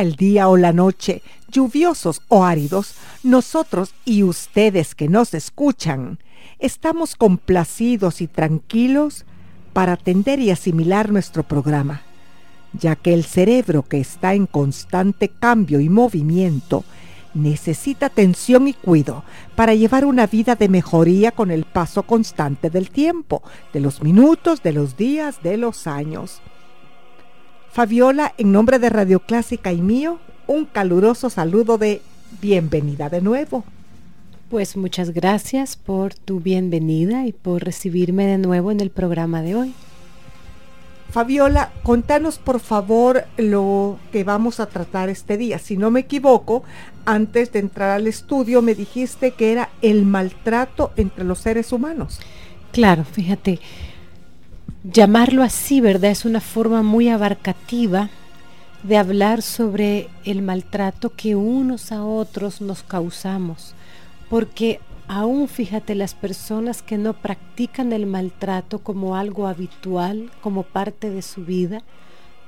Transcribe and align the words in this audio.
El 0.00 0.14
día 0.14 0.48
o 0.48 0.58
la 0.58 0.74
noche, 0.74 1.22
lluviosos 1.50 2.20
o 2.28 2.44
áridos, 2.44 2.96
nosotros 3.22 3.94
y 4.04 4.24
ustedes 4.24 4.94
que 4.94 5.08
nos 5.08 5.32
escuchan, 5.32 6.18
estamos 6.58 7.16
complacidos 7.16 8.20
y 8.20 8.26
tranquilos 8.26 9.24
para 9.72 9.94
atender 9.94 10.38
y 10.38 10.50
asimilar 10.50 11.10
nuestro 11.10 11.44
programa, 11.44 12.02
ya 12.74 12.94
que 12.94 13.14
el 13.14 13.24
cerebro 13.24 13.84
que 13.84 13.98
está 13.98 14.34
en 14.34 14.46
constante 14.46 15.30
cambio 15.30 15.80
y 15.80 15.88
movimiento 15.88 16.84
necesita 17.32 18.06
atención 18.06 18.68
y 18.68 18.74
cuidado 18.74 19.24
para 19.54 19.74
llevar 19.74 20.04
una 20.04 20.26
vida 20.26 20.56
de 20.56 20.68
mejoría 20.68 21.32
con 21.32 21.50
el 21.50 21.64
paso 21.64 22.02
constante 22.02 22.68
del 22.68 22.90
tiempo, 22.90 23.42
de 23.72 23.80
los 23.80 24.02
minutos, 24.02 24.62
de 24.62 24.72
los 24.72 24.98
días, 24.98 25.42
de 25.42 25.56
los 25.56 25.86
años. 25.86 26.42
Fabiola, 27.76 28.32
en 28.38 28.52
nombre 28.52 28.78
de 28.78 28.88
Radio 28.88 29.20
Clásica 29.20 29.70
y 29.70 29.82
mío, 29.82 30.18
un 30.46 30.64
caluroso 30.64 31.28
saludo 31.28 31.76
de 31.76 32.00
bienvenida 32.40 33.10
de 33.10 33.20
nuevo. 33.20 33.64
Pues 34.48 34.78
muchas 34.78 35.10
gracias 35.10 35.76
por 35.76 36.14
tu 36.14 36.40
bienvenida 36.40 37.26
y 37.26 37.34
por 37.34 37.62
recibirme 37.62 38.24
de 38.24 38.38
nuevo 38.38 38.70
en 38.70 38.80
el 38.80 38.88
programa 38.88 39.42
de 39.42 39.56
hoy. 39.56 39.74
Fabiola, 41.10 41.70
contanos 41.82 42.38
por 42.38 42.60
favor 42.60 43.24
lo 43.36 43.98
que 44.10 44.24
vamos 44.24 44.58
a 44.58 44.70
tratar 44.70 45.10
este 45.10 45.36
día. 45.36 45.58
Si 45.58 45.76
no 45.76 45.90
me 45.90 46.00
equivoco, 46.00 46.64
antes 47.04 47.52
de 47.52 47.58
entrar 47.58 47.90
al 47.90 48.06
estudio 48.06 48.62
me 48.62 48.74
dijiste 48.74 49.32
que 49.32 49.52
era 49.52 49.68
el 49.82 50.06
maltrato 50.06 50.92
entre 50.96 51.24
los 51.24 51.40
seres 51.40 51.70
humanos. 51.72 52.20
Claro, 52.72 53.04
fíjate, 53.04 53.60
llamarlo 54.92 55.42
así, 55.42 55.80
¿verdad? 55.80 56.10
Es 56.10 56.24
una 56.24 56.40
forma 56.40 56.82
muy 56.82 57.08
abarcativa 57.08 58.08
de 58.82 58.96
hablar 58.96 59.42
sobre 59.42 60.08
el 60.24 60.42
maltrato 60.42 61.10
que 61.10 61.34
unos 61.34 61.92
a 61.92 62.04
otros 62.04 62.60
nos 62.60 62.82
causamos. 62.82 63.74
Porque 64.30 64.80
aún 65.08 65.48
fíjate 65.48 65.94
las 65.94 66.14
personas 66.14 66.82
que 66.82 66.98
no 66.98 67.14
practican 67.14 67.92
el 67.92 68.06
maltrato 68.06 68.78
como 68.78 69.16
algo 69.16 69.46
habitual, 69.46 70.30
como 70.40 70.62
parte 70.62 71.10
de 71.10 71.22
su 71.22 71.44
vida, 71.44 71.82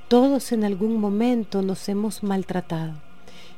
todos 0.08 0.52
en 0.52 0.64
algún 0.64 1.00
momento 1.00 1.62
nos 1.62 1.88
hemos 1.88 2.22
maltratado. 2.22 2.94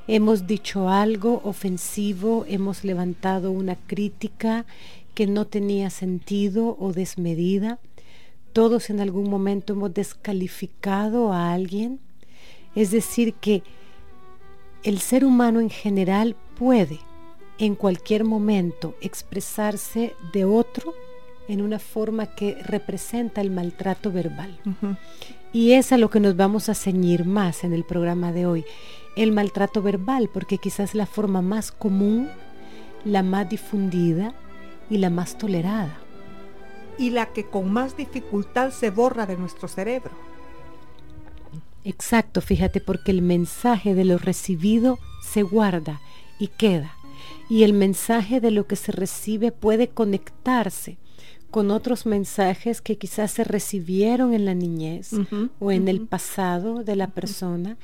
Hemos 0.06 0.46
dicho 0.46 0.88
algo 0.88 1.40
ofensivo, 1.44 2.44
hemos 2.48 2.82
levantado 2.82 3.52
una 3.52 3.76
crítica 3.76 4.64
que 5.14 5.26
no 5.26 5.44
tenía 5.44 5.90
sentido 5.90 6.76
o 6.80 6.92
desmedida 6.92 7.78
todos 8.52 8.90
en 8.90 9.00
algún 9.00 9.28
momento 9.28 9.72
hemos 9.72 9.92
descalificado 9.94 11.32
a 11.32 11.52
alguien. 11.52 12.00
Es 12.74 12.90
decir, 12.90 13.34
que 13.34 13.62
el 14.82 15.00
ser 15.00 15.24
humano 15.24 15.60
en 15.60 15.70
general 15.70 16.36
puede 16.58 17.00
en 17.58 17.74
cualquier 17.74 18.24
momento 18.24 18.94
expresarse 19.00 20.14
de 20.32 20.44
otro 20.44 20.94
en 21.48 21.62
una 21.62 21.78
forma 21.78 22.34
que 22.34 22.56
representa 22.62 23.40
el 23.40 23.50
maltrato 23.50 24.12
verbal. 24.12 24.58
Y 25.52 25.72
es 25.72 25.92
a 25.92 25.98
lo 25.98 26.10
que 26.10 26.20
nos 26.20 26.36
vamos 26.36 26.68
a 26.68 26.74
ceñir 26.74 27.24
más 27.24 27.64
en 27.64 27.72
el 27.72 27.84
programa 27.84 28.32
de 28.32 28.46
hoy, 28.46 28.64
el 29.16 29.32
maltrato 29.32 29.82
verbal, 29.82 30.30
porque 30.32 30.58
quizás 30.58 30.94
la 30.94 31.06
forma 31.06 31.42
más 31.42 31.72
común, 31.72 32.30
la 33.04 33.22
más 33.22 33.48
difundida 33.48 34.32
y 34.88 34.98
la 34.98 35.10
más 35.10 35.36
tolerada 35.36 35.98
y 37.00 37.08
la 37.08 37.32
que 37.32 37.46
con 37.46 37.72
más 37.72 37.96
dificultad 37.96 38.72
se 38.72 38.90
borra 38.90 39.24
de 39.24 39.38
nuestro 39.38 39.68
cerebro. 39.68 40.10
Exacto, 41.82 42.42
fíjate, 42.42 42.82
porque 42.82 43.10
el 43.10 43.22
mensaje 43.22 43.94
de 43.94 44.04
lo 44.04 44.18
recibido 44.18 44.98
se 45.22 45.42
guarda 45.42 45.98
y 46.38 46.48
queda. 46.48 46.92
Y 47.48 47.62
el 47.62 47.72
mensaje 47.72 48.40
de 48.40 48.50
lo 48.50 48.66
que 48.66 48.76
se 48.76 48.92
recibe 48.92 49.50
puede 49.50 49.88
conectarse 49.88 50.98
con 51.50 51.70
otros 51.70 52.04
mensajes 52.04 52.82
que 52.82 52.98
quizás 52.98 53.30
se 53.30 53.44
recibieron 53.44 54.34
en 54.34 54.44
la 54.44 54.54
niñez 54.54 55.12
o 55.58 55.72
en 55.72 55.88
el 55.88 56.02
pasado 56.02 56.84
de 56.84 56.96
la 56.96 57.08
persona. 57.08 57.78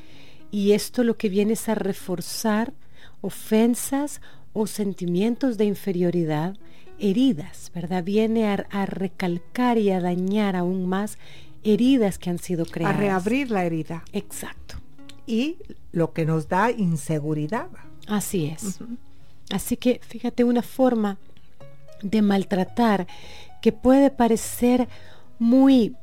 Y 0.50 0.72
esto 0.72 1.04
lo 1.04 1.16
que 1.16 1.30
viene 1.30 1.54
es 1.54 1.70
a 1.70 1.74
reforzar 1.74 2.74
ofensas 3.22 4.20
o 4.52 4.66
sentimientos 4.66 5.56
de 5.56 5.64
inferioridad 5.64 6.54
heridas, 6.98 7.70
¿verdad? 7.74 8.02
Viene 8.04 8.46
a, 8.48 8.86
recalcar 8.86 9.78
y 9.78 9.90
a 9.90 10.00
dañar 10.00 10.56
aún 10.56 10.88
más 10.88 11.18
heridas 11.62 12.18
que 12.18 12.30
han 12.30 12.38
sido 12.38 12.64
creadas. 12.64 12.96
A 12.96 12.98
reabrir 12.98 13.50
la 13.50 13.64
herida. 13.64 14.04
Exacto. 14.12 14.76
Y 15.26 15.56
lo 15.92 16.12
que 16.12 16.24
nos 16.24 16.48
da 16.48 16.70
inseguridad. 16.70 17.68
Así 18.06 18.46
es. 18.46 18.78
Así 19.50 19.76
que 19.76 20.00
fíjate 20.06 20.44
una 20.44 20.62
forma 20.62 21.18
de 22.02 22.22
maltratar 22.22 23.06
que 23.60 23.72
puede 23.72 24.10
parecer 24.10 24.88
muy 25.38 25.96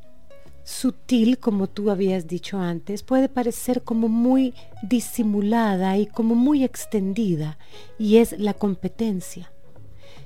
sutil, 0.64 1.38
como 1.38 1.68
tú 1.68 1.90
habías 1.90 2.26
dicho 2.26 2.58
antes, 2.58 3.02
puede 3.02 3.28
parecer 3.28 3.82
como 3.82 4.08
muy 4.08 4.54
disimulada 4.82 5.98
y 5.98 6.06
como 6.06 6.34
muy 6.34 6.64
extendida, 6.64 7.58
y 7.98 8.16
es 8.16 8.38
la 8.38 8.54
competencia. 8.54 9.50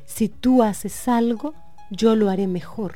Si 0.09 0.29
tú 0.29 0.63
haces 0.63 1.07
algo, 1.07 1.55
yo 1.91 2.17
lo 2.17 2.31
haré 2.31 2.47
mejor. 2.49 2.95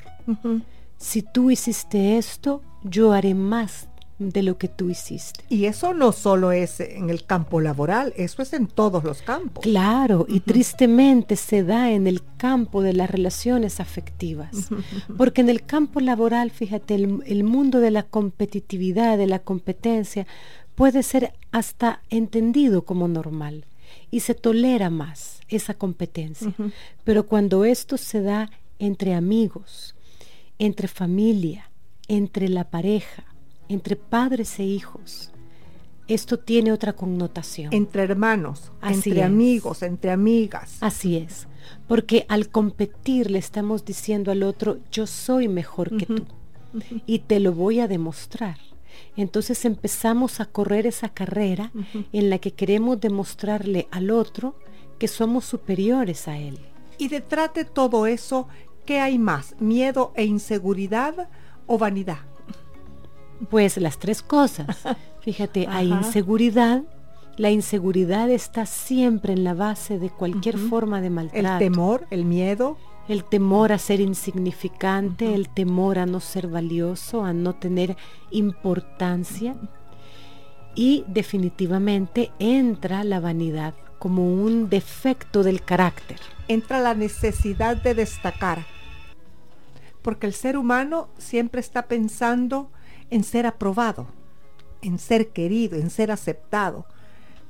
Si 0.96 1.22
tú 1.22 1.50
hiciste 1.50 2.16
esto, 2.16 2.62
yo 2.82 3.12
haré 3.12 3.34
más 3.34 3.88
de 4.18 4.42
lo 4.42 4.56
que 4.56 4.68
tú 4.68 4.88
hiciste. 4.88 5.44
Y 5.50 5.66
eso 5.66 5.92
no 5.92 6.12
solo 6.12 6.52
es 6.52 6.80
en 6.80 7.10
el 7.10 7.24
campo 7.24 7.60
laboral, 7.60 8.14
eso 8.16 8.40
es 8.40 8.54
en 8.54 8.66
todos 8.66 9.04
los 9.04 9.20
campos. 9.20 9.62
Claro, 9.62 10.24
y 10.26 10.40
tristemente 10.40 11.36
se 11.36 11.62
da 11.64 11.90
en 11.90 12.06
el 12.06 12.22
campo 12.38 12.82
de 12.82 12.94
las 12.94 13.10
relaciones 13.10 13.78
afectivas. 13.78 14.70
Porque 15.16 15.42
en 15.42 15.50
el 15.50 15.64
campo 15.64 16.00
laboral, 16.00 16.50
fíjate, 16.50 16.94
el, 16.94 17.22
el, 17.26 17.44
mundo 17.44 17.80
de 17.80 17.90
la 17.90 18.04
competitividad, 18.04 19.18
de 19.18 19.26
la 19.26 19.38
competencia, 19.38 20.26
puede 20.74 21.02
ser 21.02 21.34
hasta 21.50 22.00
entendido 22.08 22.82
como 22.82 23.06
normal 23.06 23.66
y 24.10 24.20
se 24.20 24.34
tolera 24.34 24.90
más 24.90 25.40
esa 25.48 25.74
competencia. 25.74 26.52
Pero 27.04 27.26
cuando 27.26 27.64
esto 27.64 27.96
se 27.96 28.22
da 28.22 28.50
entre 28.78 29.14
amigos, 29.14 29.94
entre 30.58 30.88
familia, 30.88 31.70
entre 32.08 32.48
la 32.48 32.70
pareja, 32.70 33.24
entre 33.68 33.96
padres 33.96 34.58
e 34.58 34.64
hijos, 34.64 35.30
esto 36.08 36.38
tiene 36.38 36.72
otra 36.72 36.92
connotación. 36.92 37.72
Entre 37.72 38.02
hermanos, 38.02 38.72
entre 38.82 39.22
amigos, 39.22 39.82
entre 39.82 40.10
amigas. 40.10 40.76
Así 40.80 41.16
es, 41.16 41.46
porque 41.86 42.26
al 42.28 42.48
competir 42.48 43.30
le 43.30 43.38
estamos 43.38 43.84
diciendo 43.84 44.30
al 44.30 44.42
otro, 44.42 44.78
yo 44.90 45.06
soy 45.06 45.48
mejor 45.48 45.96
que 45.96 46.06
tú 46.06 46.26
y 47.06 47.20
te 47.20 47.40
lo 47.40 47.52
voy 47.52 47.80
a 47.80 47.88
demostrar. 47.88 48.58
Entonces 49.16 49.64
empezamos 49.64 50.40
a 50.40 50.46
correr 50.46 50.86
esa 50.86 51.08
carrera 51.08 51.72
en 52.12 52.30
la 52.30 52.38
que 52.38 52.52
queremos 52.52 53.00
demostrarle 53.00 53.88
al 53.90 54.10
otro 54.10 54.54
que 54.98 55.08
somos 55.08 55.44
superiores 55.44 56.28
a 56.28 56.38
él. 56.38 56.58
Y 56.98 57.08
detrás 57.08 57.52
de 57.54 57.64
todo 57.64 58.06
eso, 58.06 58.48
¿qué 58.86 59.00
hay 59.00 59.18
más? 59.18 59.56
¿Miedo 59.58 60.12
e 60.14 60.24
inseguridad 60.24 61.28
o 61.66 61.78
vanidad? 61.78 62.20
Pues 63.50 63.76
las 63.78 63.98
tres 63.98 64.22
cosas. 64.22 64.84
Fíjate, 65.20 65.66
hay 65.68 65.90
inseguridad. 65.90 66.82
La 67.36 67.50
inseguridad 67.50 68.30
está 68.30 68.66
siempre 68.66 69.32
en 69.32 69.42
la 69.42 69.54
base 69.54 69.98
de 69.98 70.10
cualquier 70.10 70.58
forma 70.58 71.00
de 71.00 71.10
maltrato. 71.10 71.64
El 71.64 71.70
temor, 71.70 72.06
el 72.10 72.24
miedo. 72.24 72.76
El 73.12 73.24
temor 73.24 73.72
a 73.72 73.78
ser 73.78 74.00
insignificante, 74.00 75.34
el 75.34 75.50
temor 75.50 75.98
a 75.98 76.06
no 76.06 76.18
ser 76.18 76.48
valioso, 76.48 77.26
a 77.26 77.34
no 77.34 77.54
tener 77.54 77.94
importancia. 78.30 79.54
Y 80.74 81.04
definitivamente 81.08 82.32
entra 82.38 83.04
la 83.04 83.20
vanidad 83.20 83.74
como 83.98 84.32
un 84.32 84.70
defecto 84.70 85.42
del 85.42 85.62
carácter. 85.62 86.20
Entra 86.48 86.80
la 86.80 86.94
necesidad 86.94 87.76
de 87.76 87.94
destacar. 87.94 88.64
Porque 90.00 90.26
el 90.26 90.32
ser 90.32 90.56
humano 90.56 91.10
siempre 91.18 91.60
está 91.60 91.88
pensando 91.88 92.70
en 93.10 93.24
ser 93.24 93.44
aprobado, 93.44 94.06
en 94.80 94.98
ser 94.98 95.34
querido, 95.34 95.76
en 95.76 95.90
ser 95.90 96.10
aceptado. 96.12 96.86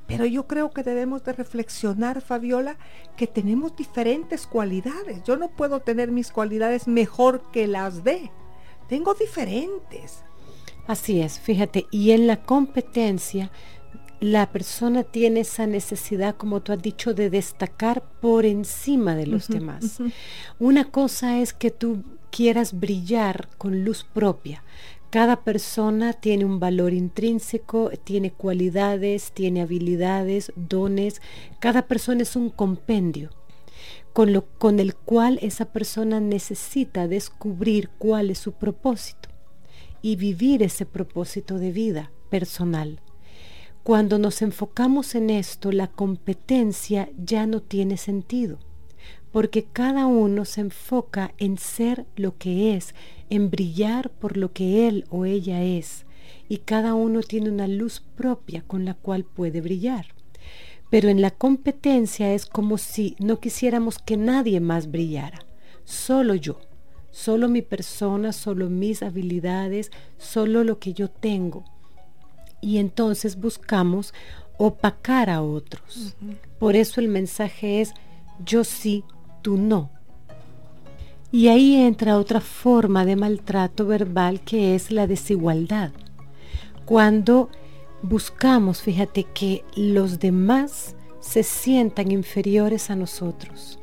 Pero 0.07 0.25
yo 0.25 0.47
creo 0.47 0.71
que 0.71 0.83
debemos 0.83 1.23
de 1.23 1.33
reflexionar, 1.33 2.21
Fabiola, 2.21 2.77
que 3.15 3.27
tenemos 3.27 3.75
diferentes 3.75 4.45
cualidades. 4.47 5.23
Yo 5.23 5.37
no 5.37 5.49
puedo 5.49 5.79
tener 5.79 6.11
mis 6.11 6.31
cualidades 6.31 6.87
mejor 6.87 7.41
que 7.51 7.67
las 7.67 8.03
de. 8.03 8.31
Tengo 8.89 9.13
diferentes. 9.13 10.23
Así 10.87 11.21
es, 11.21 11.39
fíjate, 11.39 11.87
y 11.91 12.11
en 12.11 12.27
la 12.27 12.43
competencia 12.43 13.49
la 14.19 14.51
persona 14.51 15.03
tiene 15.03 15.41
esa 15.41 15.67
necesidad, 15.67 16.35
como 16.37 16.61
tú 16.61 16.71
has 16.71 16.81
dicho, 16.81 17.13
de 17.13 17.29
destacar 17.29 18.03
por 18.21 18.45
encima 18.45 19.15
de 19.15 19.27
los 19.27 19.49
demás. 19.49 19.99
Una 20.59 20.85
cosa 20.85 21.39
es 21.39 21.53
que 21.53 21.71
tú 21.71 22.03
quieras 22.31 22.79
brillar 22.79 23.49
con 23.57 23.83
luz 23.83 24.05
propia, 24.05 24.63
cada 25.13 25.43
persona 25.43 26.13
tiene 26.13 26.43
un 26.43 26.59
valor 26.59 26.91
intrínseco, 26.91 27.91
tiene 28.03 28.31
cualidades, 28.31 29.31
tiene 29.31 29.61
habilidades, 29.61 30.51
dones. 30.55 31.21
Cada 31.59 31.87
persona 31.87 32.23
es 32.23 32.35
un 32.35 32.49
compendio 32.49 33.29
con, 34.11 34.33
lo, 34.33 34.47
con 34.57 34.79
el 34.79 34.95
cual 34.95 35.37
esa 35.43 35.65
persona 35.65 36.19
necesita 36.19 37.07
descubrir 37.07 37.91
cuál 37.99 38.31
es 38.31 38.39
su 38.39 38.53
propósito 38.53 39.29
y 40.01 40.15
vivir 40.15 40.63
ese 40.63 40.87
propósito 40.87 41.59
de 41.59 41.71
vida 41.71 42.11
personal. 42.31 42.99
Cuando 43.83 44.17
nos 44.17 44.41
enfocamos 44.41 45.13
en 45.13 45.29
esto, 45.29 45.71
la 45.71 45.89
competencia 45.89 47.07
ya 47.23 47.45
no 47.45 47.61
tiene 47.61 47.97
sentido 47.97 48.57
porque 49.33 49.63
cada 49.65 50.05
uno 50.05 50.45
se 50.45 50.61
enfoca 50.61 51.33
en 51.39 51.57
ser 51.57 52.05
lo 52.15 52.37
que 52.37 52.75
es, 52.75 52.93
en 53.31 53.49
brillar 53.49 54.11
por 54.11 54.37
lo 54.37 54.53
que 54.53 54.87
él 54.87 55.05
o 55.09 55.25
ella 55.25 55.63
es, 55.63 56.05
y 56.47 56.59
cada 56.59 56.93
uno 56.93 57.21
tiene 57.21 57.49
una 57.49 57.67
luz 57.67 57.99
propia 57.99 58.61
con 58.61 58.85
la 58.85 58.93
cual 58.93 59.23
puede 59.23 59.59
brillar. 59.59 60.05
Pero 60.91 61.09
en 61.09 61.19
la 61.19 61.31
competencia 61.31 62.31
es 62.31 62.45
como 62.45 62.77
si 62.77 63.15
no 63.17 63.39
quisiéramos 63.39 63.97
que 63.97 64.17
nadie 64.17 64.59
más 64.59 64.91
brillara, 64.91 65.39
solo 65.83 66.35
yo, 66.35 66.59
solo 67.09 67.49
mi 67.49 67.63
persona, 67.63 68.33
solo 68.33 68.69
mis 68.69 69.01
habilidades, 69.01 69.91
solo 70.19 70.63
lo 70.63 70.77
que 70.77 70.93
yo 70.93 71.09
tengo. 71.09 71.65
Y 72.61 72.77
entonces 72.77 73.37
buscamos 73.37 74.13
opacar 74.59 75.31
a 75.31 75.41
otros. 75.41 76.15
Por 76.59 76.75
eso 76.75 77.01
el 77.01 77.07
mensaje 77.07 77.81
es, 77.81 77.95
yo 78.45 78.63
sí, 78.63 79.03
tú 79.43 79.57
no. 79.57 79.91
Y 81.31 81.49
ahí 81.49 81.75
entra 81.75 82.17
otra 82.17 82.41
forma 82.41 83.05
de 83.05 83.15
maltrato 83.15 83.85
verbal 83.85 84.41
que 84.41 84.75
es 84.75 84.91
la 84.91 85.05
desigualdad. 85.05 85.91
Cuando 86.85 87.49
buscamos, 88.01 88.81
fíjate, 88.81 89.25
que 89.25 89.63
los 89.75 90.19
demás 90.19 90.95
se 91.19 91.43
sientan 91.43 92.11
inferiores 92.11 92.89
a 92.89 92.95
nosotros. 92.95 93.79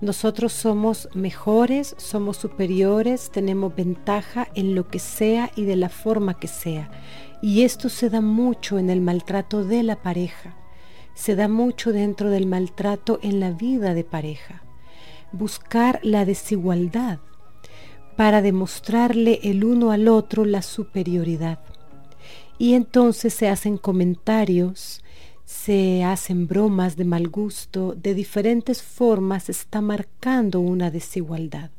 Nosotros 0.00 0.52
somos 0.52 1.08
mejores, 1.12 1.94
somos 1.98 2.36
superiores, 2.36 3.30
tenemos 3.30 3.74
ventaja 3.74 4.48
en 4.54 4.74
lo 4.74 4.88
que 4.88 4.98
sea 4.98 5.50
y 5.56 5.64
de 5.64 5.76
la 5.76 5.88
forma 5.88 6.38
que 6.38 6.48
sea. 6.48 6.90
Y 7.42 7.62
esto 7.62 7.88
se 7.88 8.08
da 8.08 8.20
mucho 8.20 8.78
en 8.78 8.90
el 8.90 9.00
maltrato 9.00 9.64
de 9.64 9.82
la 9.82 9.96
pareja, 9.96 10.56
se 11.14 11.34
da 11.36 11.48
mucho 11.48 11.92
dentro 11.92 12.30
del 12.30 12.46
maltrato 12.46 13.18
en 13.22 13.40
la 13.40 13.50
vida 13.50 13.92
de 13.92 14.04
pareja 14.04 14.62
buscar 15.32 16.00
la 16.02 16.24
desigualdad 16.24 17.18
para 18.16 18.42
demostrarle 18.42 19.40
el 19.44 19.64
uno 19.64 19.92
al 19.92 20.08
otro 20.08 20.44
la 20.44 20.62
superioridad. 20.62 21.60
Y 22.58 22.74
entonces 22.74 23.32
se 23.32 23.48
hacen 23.48 23.78
comentarios, 23.78 25.02
se 25.44 26.02
hacen 26.02 26.46
bromas 26.46 26.96
de 26.96 27.04
mal 27.04 27.28
gusto, 27.28 27.94
de 27.94 28.14
diferentes 28.14 28.82
formas 28.82 29.48
está 29.48 29.80
marcando 29.80 30.60
una 30.60 30.90
desigualdad, 30.90 31.70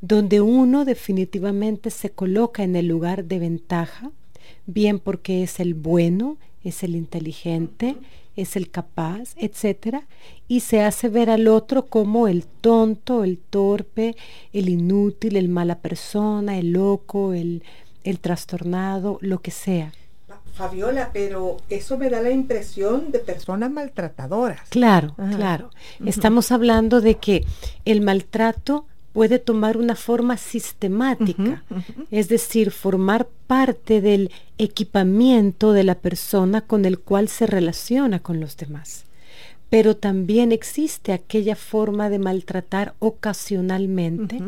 donde 0.00 0.40
uno 0.40 0.84
definitivamente 0.84 1.90
se 1.90 2.10
coloca 2.10 2.62
en 2.62 2.76
el 2.76 2.86
lugar 2.86 3.24
de 3.24 3.40
ventaja, 3.40 4.12
bien 4.66 5.00
porque 5.00 5.42
es 5.42 5.58
el 5.58 5.74
bueno, 5.74 6.38
es 6.62 6.84
el 6.84 6.94
inteligente, 6.94 7.96
es 8.36 8.56
el 8.56 8.70
capaz, 8.70 9.34
etcétera, 9.36 10.06
y 10.48 10.60
se 10.60 10.82
hace 10.82 11.08
ver 11.08 11.30
al 11.30 11.48
otro 11.48 11.86
como 11.86 12.28
el 12.28 12.44
tonto, 12.46 13.24
el 13.24 13.38
torpe, 13.38 14.16
el 14.52 14.68
inútil, 14.68 15.36
el 15.36 15.48
mala 15.48 15.78
persona, 15.78 16.58
el 16.58 16.72
loco, 16.72 17.32
el, 17.32 17.62
el 18.04 18.20
trastornado, 18.20 19.18
lo 19.20 19.40
que 19.40 19.50
sea. 19.50 19.92
Fabiola, 20.54 21.10
pero 21.14 21.56
eso 21.70 21.96
me 21.96 22.10
da 22.10 22.20
la 22.20 22.30
impresión 22.30 23.10
de 23.10 23.20
personas 23.20 23.70
maltratadoras. 23.70 24.68
Claro, 24.68 25.14
claro. 25.34 25.70
Estamos 26.04 26.52
hablando 26.52 27.00
de 27.00 27.14
que 27.14 27.46
el 27.86 28.02
maltrato 28.02 28.84
puede 29.12 29.38
tomar 29.38 29.76
una 29.76 29.94
forma 29.94 30.36
sistemática, 30.36 31.62
es 32.10 32.28
decir, 32.28 32.70
formar 32.70 33.28
parte 33.46 34.00
del 34.00 34.30
equipamiento 34.58 35.72
de 35.72 35.84
la 35.84 35.96
persona 35.96 36.62
con 36.62 36.84
el 36.84 36.98
cual 36.98 37.28
se 37.28 37.46
relaciona 37.46 38.20
con 38.20 38.40
los 38.40 38.56
demás. 38.56 39.04
Pero 39.68 39.96
también 39.96 40.52
existe 40.52 41.12
aquella 41.12 41.56
forma 41.56 42.10
de 42.10 42.18
maltratar 42.18 42.94
ocasionalmente, 42.98 44.40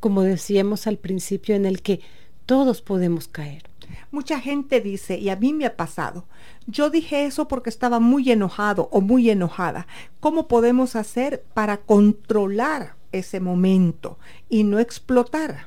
como 0.00 0.22
decíamos 0.22 0.86
al 0.86 0.98
principio, 0.98 1.54
en 1.54 1.66
el 1.66 1.82
que 1.82 2.00
Todos 2.44 2.82
podemos 2.82 3.28
caer. 3.28 3.62
Mucha 4.10 4.40
gente 4.40 4.80
dice, 4.80 5.16
y 5.16 5.28
a 5.28 5.36
mí 5.36 5.52
me 5.52 5.64
ha 5.64 5.76
pasado, 5.76 6.24
yo 6.66 6.90
dije 6.90 7.24
eso 7.24 7.46
porque 7.46 7.70
estaba 7.70 8.00
muy 8.00 8.30
enojado 8.30 8.88
o 8.90 9.00
muy 9.00 9.30
enojada. 9.30 9.86
¿Cómo 10.18 10.48
podemos 10.48 10.96
hacer 10.96 11.44
para 11.54 11.78
controlar 11.78 12.96
ese 13.12 13.40
momento 13.40 14.18
y 14.48 14.64
no 14.64 14.78
explotar? 14.78 15.66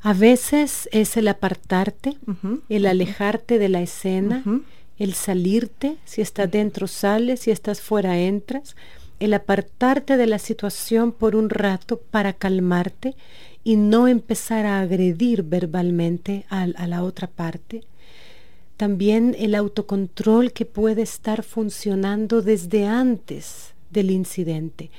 A 0.00 0.14
veces 0.14 0.88
es 0.90 1.16
el 1.16 1.28
apartarte, 1.28 2.16
el 2.68 2.86
alejarte 2.86 3.60
de 3.60 3.68
la 3.68 3.82
escena, 3.82 4.42
el 4.98 5.14
salirte, 5.14 5.96
si 6.04 6.20
estás 6.22 6.50
dentro 6.50 6.88
sales, 6.88 7.40
si 7.40 7.52
estás 7.52 7.80
fuera 7.80 8.18
entras, 8.18 8.74
el 9.20 9.32
apartarte 9.32 10.16
de 10.16 10.26
la 10.26 10.40
situación 10.40 11.12
por 11.12 11.36
un 11.36 11.50
rato 11.50 12.00
para 12.10 12.32
calmarte 12.32 13.14
y 13.62 13.76
no 13.76 14.08
empezar 14.08 14.66
a 14.66 14.80
agredir 14.80 15.44
verbalmente 15.44 16.46
a, 16.48 16.62
a 16.62 16.86
la 16.88 17.04
otra 17.04 17.28
parte. 17.28 17.82
También 18.76 19.36
el 19.38 19.54
autocontrol 19.54 20.52
que 20.52 20.64
puede 20.64 21.02
estar 21.02 21.44
funcionando 21.44 22.42
desde 22.42 22.86
antes 22.86 23.74
del 23.90 24.10
incidente, 24.10 24.90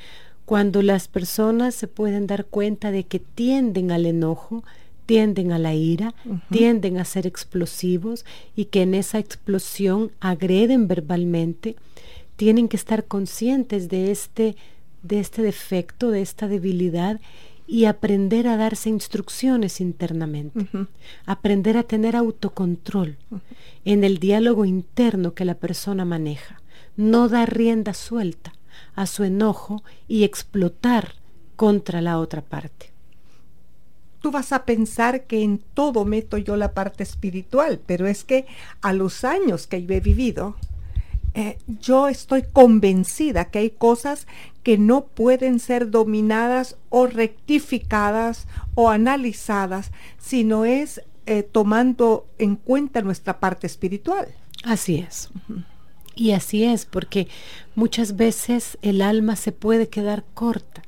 cuando 0.46 0.82
las 0.82 1.08
personas 1.08 1.74
se 1.76 1.88
pueden 1.88 2.28
dar 2.28 2.46
cuenta 2.46 2.92
de 2.92 3.06
que 3.06 3.20
tienden 3.20 3.92
al 3.92 4.06
enojo, 4.06 4.64
tienden 5.06 5.52
a 5.52 5.60
la 5.60 5.74
ira, 5.74 6.14
tienden 6.50 6.98
a 6.98 7.06
ser 7.06 7.28
explosivos 7.28 8.26
y 8.56 8.66
que 8.66 8.82
en 8.82 8.94
esa 8.94 9.20
explosión 9.20 10.12
agreden 10.20 10.88
verbalmente, 10.88 11.76
tienen 12.36 12.68
que 12.68 12.78
estar 12.78 13.06
conscientes 13.06 13.90
de 13.90 14.12
este, 14.12 14.56
de 15.02 15.20
este 15.20 15.42
defecto, 15.42 16.12
de 16.12 16.22
esta 16.22 16.48
debilidad 16.48 17.20
y 17.68 17.86
aprender 17.86 18.48
a 18.48 18.58
darse 18.58 18.90
instrucciones 18.90 19.80
internamente, 19.80 20.68
aprender 21.26 21.78
a 21.78 21.84
tener 21.84 22.16
autocontrol 22.16 23.18
en 23.86 24.04
el 24.04 24.18
diálogo 24.18 24.66
interno 24.66 25.34
que 25.34 25.46
la 25.46 25.56
persona 25.56 26.04
maneja, 26.04 26.62
no 26.98 27.30
dar 27.30 27.56
rienda 27.56 27.94
suelta 27.94 28.54
a 28.96 29.06
su 29.06 29.24
enojo 29.24 29.84
y 30.08 30.24
explotar 30.24 31.16
contra 31.56 32.02
la 32.02 32.20
otra 32.20 32.42
parte. 32.42 32.92
Tú 34.22 34.32
vas 34.32 34.54
a 34.54 34.66
pensar 34.66 35.26
que 35.26 35.44
en 35.44 35.60
todo 35.74 36.06
meto 36.06 36.38
yo 36.38 36.56
la 36.56 36.74
parte 36.74 37.04
espiritual, 37.04 37.80
pero 37.86 38.08
es 38.08 38.24
que 38.24 38.46
a 38.82 38.94
los 38.94 39.24
años 39.24 39.68
que 39.68 39.84
yo 39.84 39.94
he 39.94 40.00
vivido, 40.00 40.56
eh, 41.34 41.58
yo 41.82 42.08
estoy 42.08 42.44
convencida 42.44 43.46
que 43.46 43.60
hay 43.60 43.70
cosas 43.72 44.28
que 44.62 44.78
no 44.78 45.06
pueden 45.06 45.60
ser 45.60 45.90
dominadas 45.90 46.78
o 46.90 47.08
rectificadas 47.08 48.48
o 48.76 48.90
analizadas, 48.90 49.92
sino 50.20 50.64
es 50.64 51.02
eh, 51.26 51.44
tomando 51.44 52.28
en 52.38 52.56
cuenta 52.56 53.02
nuestra 53.02 53.40
parte 53.40 53.68
espiritual. 53.68 54.28
Así 54.64 54.98
es. 54.98 55.30
Y 56.15 56.32
así 56.32 56.63
es, 56.63 56.86
porque 56.86 57.27
muchas 57.75 58.15
veces 58.15 58.77
el 58.82 59.01
alma 59.01 59.36
se 59.36 59.51
puede 59.51 59.89
quedar 59.89 60.24
corta. 60.34 60.84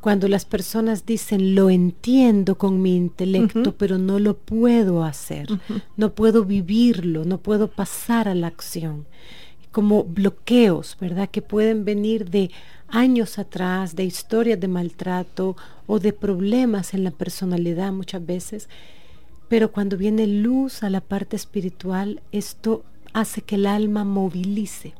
Cuando 0.00 0.26
las 0.26 0.44
personas 0.44 1.06
dicen, 1.06 1.54
lo 1.54 1.70
entiendo 1.70 2.58
con 2.58 2.82
mi 2.82 2.96
intelecto, 2.96 3.76
pero 3.76 3.98
no 3.98 4.18
lo 4.18 4.36
puedo 4.36 5.04
hacer, 5.04 5.46
no 5.96 6.12
puedo 6.12 6.44
vivirlo, 6.44 7.24
no 7.24 7.38
puedo 7.38 7.68
pasar 7.68 8.28
a 8.28 8.34
la 8.34 8.48
acción. 8.48 9.06
Como 9.70 10.02
bloqueos, 10.02 10.96
¿verdad? 11.00 11.30
Que 11.30 11.40
pueden 11.40 11.84
venir 11.84 12.28
de 12.30 12.50
años 12.88 13.38
atrás, 13.38 13.94
de 13.94 14.04
historias 14.04 14.58
de 14.58 14.68
maltrato 14.68 15.56
o 15.86 16.00
de 16.00 16.12
problemas 16.12 16.94
en 16.94 17.04
la 17.04 17.12
personalidad 17.12 17.92
muchas 17.92 18.26
veces. 18.26 18.68
Pero 19.48 19.70
cuando 19.70 19.96
viene 19.96 20.26
luz 20.26 20.82
a 20.82 20.90
la 20.90 21.00
parte 21.00 21.36
espiritual, 21.36 22.22
esto 22.32 22.84
hace 23.12 23.42
que 23.42 23.56
el 23.56 23.66
alma 23.66 24.04
movilice, 24.04 24.94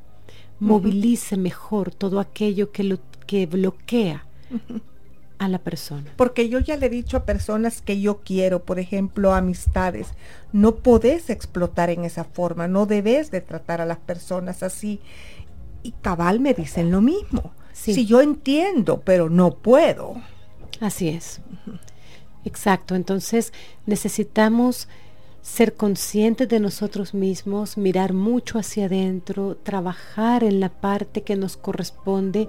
movilice 0.61 1.37
mejor 1.37 1.93
todo 1.93 2.21
aquello 2.21 2.73
que, 2.73 2.85
lo, 2.85 2.99
que 3.27 3.47
bloquea 3.47 4.27
a 5.39 5.49
la 5.49 5.59
persona. 5.59 6.13
Porque 6.17 6.49
yo 6.49 6.61
ya 6.61 6.77
le 6.77 6.87
he 6.87 6.91
dicho 6.91 7.17
a 7.17 7.25
personas 7.25 7.83
que 7.83 8.01
yo 8.01 8.21
quiero, 8.25 8.65
por 8.65 8.79
ejemplo, 8.79 9.35
amistades, 9.35 10.09
no 10.53 10.77
podés 10.77 11.31
explotar 11.31 11.91
en 11.91 12.05
esa 12.05 12.25
forma, 12.25 12.69
no 12.69 12.87
debes 12.87 13.31
de 13.31 13.41
tratar 13.41 13.81
a 13.81 13.87
las 13.87 13.99
personas 13.99 14.63
así. 14.63 15.01
Y 15.83 15.93
cabal 16.01 16.39
me 16.39 16.55
dicen 16.55 16.93
lo 16.93 17.01
mismo. 17.01 17.53
Sí. 17.73 17.95
Si 17.95 18.07
yo 18.07 18.21
entiendo, 18.21 19.01
pero 19.05 19.31
no 19.31 19.55
puedo. 19.55 20.15
Así 20.81 21.09
es. 21.09 21.41
Exacto. 22.45 22.95
Entonces 22.95 23.53
necesitamos 23.87 24.89
ser 25.43 25.75
conscientes 25.75 26.49
de 26.49 26.61
nosotros 26.61 27.15
mismos, 27.15 27.77
mirar 27.77 28.13
mucho 28.13 28.59
hacia 28.59 28.87
adentro, 28.87 29.57
trabajar 29.57 30.45
en 30.45 30.61
la 30.61 30.69
parte 30.69 31.23
que 31.23 31.37
nos 31.37 31.57
corresponde, 31.57 32.47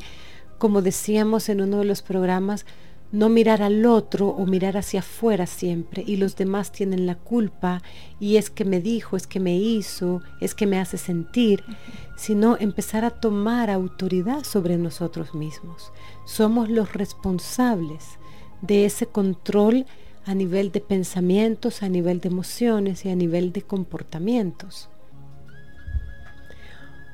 como 0.59 0.81
decíamos 0.81 1.49
en 1.49 1.61
uno 1.61 1.79
de 1.79 1.85
los 1.85 2.03
programas, 2.03 2.65
no 3.11 3.29
mirar 3.29 3.61
al 3.61 3.85
otro 3.85 4.29
o 4.29 4.45
mirar 4.45 4.77
hacia 4.77 5.01
afuera 5.01 5.45
siempre 5.45 6.03
y 6.05 6.15
los 6.15 6.35
demás 6.35 6.71
tienen 6.71 7.05
la 7.05 7.15
culpa 7.15 7.83
y 8.19 8.37
es 8.37 8.49
que 8.49 8.65
me 8.65 8.79
dijo, 8.79 9.17
es 9.17 9.27
que 9.27 9.39
me 9.39 9.55
hizo, 9.55 10.21
es 10.39 10.55
que 10.55 10.65
me 10.65 10.79
hace 10.79 10.97
sentir, 10.97 11.63
sino 12.15 12.57
empezar 12.57 13.05
a 13.05 13.11
tomar 13.11 13.69
autoridad 13.69 14.43
sobre 14.43 14.77
nosotros 14.77 15.35
mismos. 15.35 15.91
Somos 16.25 16.69
los 16.69 16.93
responsables 16.93 18.17
de 18.61 18.85
ese 18.85 19.05
control 19.05 19.85
a 20.25 20.33
nivel 20.33 20.71
de 20.71 20.81
pensamientos, 20.81 21.83
a 21.83 21.89
nivel 21.89 22.19
de 22.19 22.29
emociones 22.29 23.05
y 23.05 23.09
a 23.09 23.15
nivel 23.15 23.51
de 23.51 23.61
comportamientos. 23.61 24.89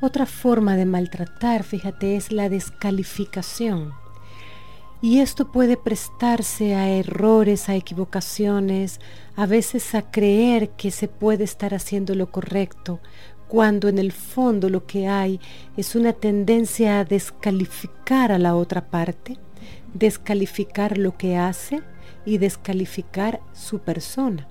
Otra 0.02 0.26
forma 0.26 0.76
de 0.76 0.86
maltratar, 0.86 1.64
fíjate, 1.64 2.16
es 2.16 2.32
la 2.32 2.48
descalificación. 2.48 3.92
Y 5.02 5.20
esto 5.20 5.52
puede 5.52 5.78
prestarse 5.78 6.76
a 6.76 6.90
errores, 6.90 7.70
a 7.70 7.76
equivocaciones, 7.76 9.00
a 9.36 9.46
veces 9.46 9.96
a 9.96 10.12
creer 10.12 10.72
que 10.72 10.92
se 10.92 11.08
puede 11.08 11.46
estar 11.46 11.74
haciendo 11.74 12.16
lo 12.16 12.32
correcto, 12.32 13.00
cuando 13.48 13.88
en 13.88 13.98
el 13.98 14.12
fondo 14.12 14.70
lo 14.70 14.86
que 14.86 15.08
hay 15.08 15.40
es 15.76 15.96
una 15.96 16.14
tendencia 16.14 17.00
a 17.00 17.06
descalificar 17.06 18.32
a 18.32 18.40
la 18.40 18.56
otra 18.56 18.90
parte, 18.90 19.38
descalificar 19.94 20.98
lo 20.98 21.18
que 21.18 21.38
hace 21.38 21.82
y 22.26 22.38
descalificar 22.38 23.40
su 23.54 23.80
persona. 23.80 24.48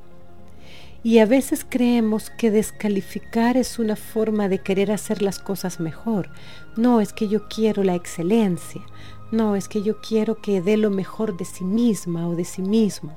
Y 1.03 1.19
a 1.19 1.27
veces 1.27 1.65
creemos 1.69 2.31
que 2.31 2.51
descalificar 2.51 3.57
es 3.57 3.79
una 3.79 3.95
forma 3.95 4.49
de 4.49 4.59
querer 4.59 4.91
hacer 4.91 5.23
las 5.23 5.39
cosas 5.39 5.79
mejor. 5.79 6.29
No, 6.77 7.01
es 7.01 7.13
que 7.13 7.29
yo 7.29 7.49
quiero 7.49 7.85
la 7.85 7.95
excelencia. 7.95 8.83
No, 9.31 9.55
es 9.55 9.69
que 9.69 9.83
yo 9.83 10.01
quiero 10.01 10.41
que 10.41 10.61
dé 10.61 10.77
lo 10.77 10.91
mejor 10.91 11.37
de 11.37 11.45
sí 11.45 11.65
misma 11.65 12.27
o 12.27 12.35
de 12.35 12.45
sí 12.45 12.63
mismo. 12.63 13.17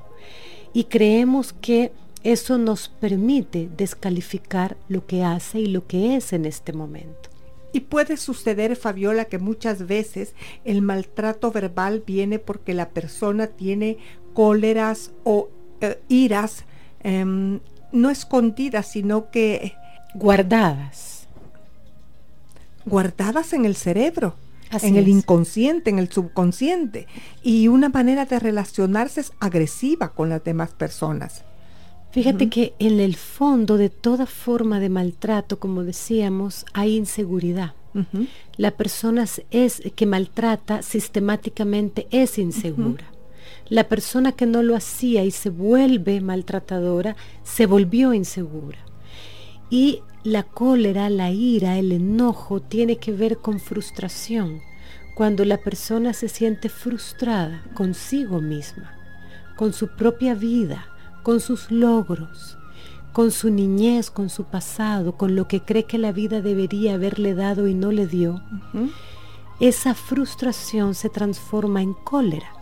Y 0.72 0.84
creemos 0.84 1.52
que 1.52 1.92
eso 2.22 2.56
nos 2.56 2.88
permite 2.88 3.68
descalificar 3.76 4.76
lo 4.88 5.06
que 5.06 5.24
hace 5.24 5.58
y 5.58 5.66
lo 5.66 5.86
que 5.86 6.14
es 6.16 6.32
en 6.32 6.44
este 6.44 6.72
momento. 6.72 7.31
Y 7.72 7.80
puede 7.80 8.16
suceder, 8.16 8.76
Fabiola, 8.76 9.24
que 9.26 9.38
muchas 9.38 9.86
veces 9.86 10.34
el 10.64 10.82
maltrato 10.82 11.50
verbal 11.50 12.02
viene 12.06 12.38
porque 12.38 12.74
la 12.74 12.90
persona 12.90 13.46
tiene 13.48 13.98
cóleras 14.34 15.12
o 15.24 15.48
eh, 15.80 16.00
iras 16.08 16.64
em, 17.02 17.60
no 17.92 18.10
escondidas, 18.10 18.86
sino 18.88 19.30
que 19.30 19.74
Guardadas. 20.14 21.28
guardadas 22.84 23.52
en 23.52 23.64
el 23.64 23.76
cerebro, 23.76 24.34
Así 24.70 24.86
en 24.88 24.96
el 24.96 25.04
es. 25.04 25.08
inconsciente, 25.08 25.90
en 25.90 25.98
el 25.98 26.10
subconsciente. 26.10 27.06
Y 27.42 27.68
una 27.68 27.88
manera 27.88 28.24
de 28.26 28.38
relacionarse 28.38 29.20
es 29.22 29.32
agresiva 29.40 30.12
con 30.14 30.28
las 30.28 30.44
demás 30.44 30.70
personas. 30.72 31.44
Fíjate 32.12 32.50
que 32.50 32.74
en 32.78 33.00
el 33.00 33.16
fondo 33.16 33.78
de 33.78 33.88
toda 33.88 34.26
forma 34.26 34.80
de 34.80 34.90
maltrato, 34.90 35.58
como 35.58 35.82
decíamos, 35.82 36.66
hay 36.74 36.96
inseguridad. 36.96 37.74
La 38.58 38.72
persona 38.72 39.24
es 39.50 39.82
que 39.96 40.06
maltrata 40.06 40.82
sistemáticamente 40.82 42.06
es 42.10 42.38
insegura. 42.38 43.06
La 43.68 43.88
persona 43.88 44.32
que 44.32 44.44
no 44.44 44.62
lo 44.62 44.76
hacía 44.76 45.24
y 45.24 45.30
se 45.30 45.48
vuelve 45.48 46.20
maltratadora 46.20 47.16
se 47.42 47.64
volvió 47.64 48.12
insegura. 48.12 48.78
Y 49.70 50.00
la 50.22 50.42
cólera, 50.42 51.08
la 51.08 51.30
ira, 51.30 51.78
el 51.78 51.92
enojo 51.92 52.60
tiene 52.60 52.96
que 52.96 53.12
ver 53.12 53.38
con 53.38 53.58
frustración. 53.58 54.60
Cuando 55.14 55.46
la 55.46 55.56
persona 55.56 56.12
se 56.12 56.28
siente 56.28 56.68
frustrada 56.68 57.64
consigo 57.72 58.40
misma, 58.40 58.94
con 59.56 59.72
su 59.72 59.88
propia 59.96 60.34
vida, 60.34 60.91
con 61.22 61.40
sus 61.40 61.70
logros, 61.70 62.58
con 63.12 63.30
su 63.30 63.50
niñez, 63.50 64.10
con 64.10 64.28
su 64.28 64.44
pasado, 64.44 65.16
con 65.16 65.36
lo 65.36 65.48
que 65.48 65.60
cree 65.60 65.84
que 65.84 65.98
la 65.98 66.12
vida 66.12 66.40
debería 66.40 66.94
haberle 66.94 67.34
dado 67.34 67.66
y 67.66 67.74
no 67.74 67.92
le 67.92 68.06
dio, 68.06 68.42
esa 69.60 69.94
frustración 69.94 70.94
se 70.94 71.08
transforma 71.08 71.82
en 71.82 71.92
cólera 71.94 72.52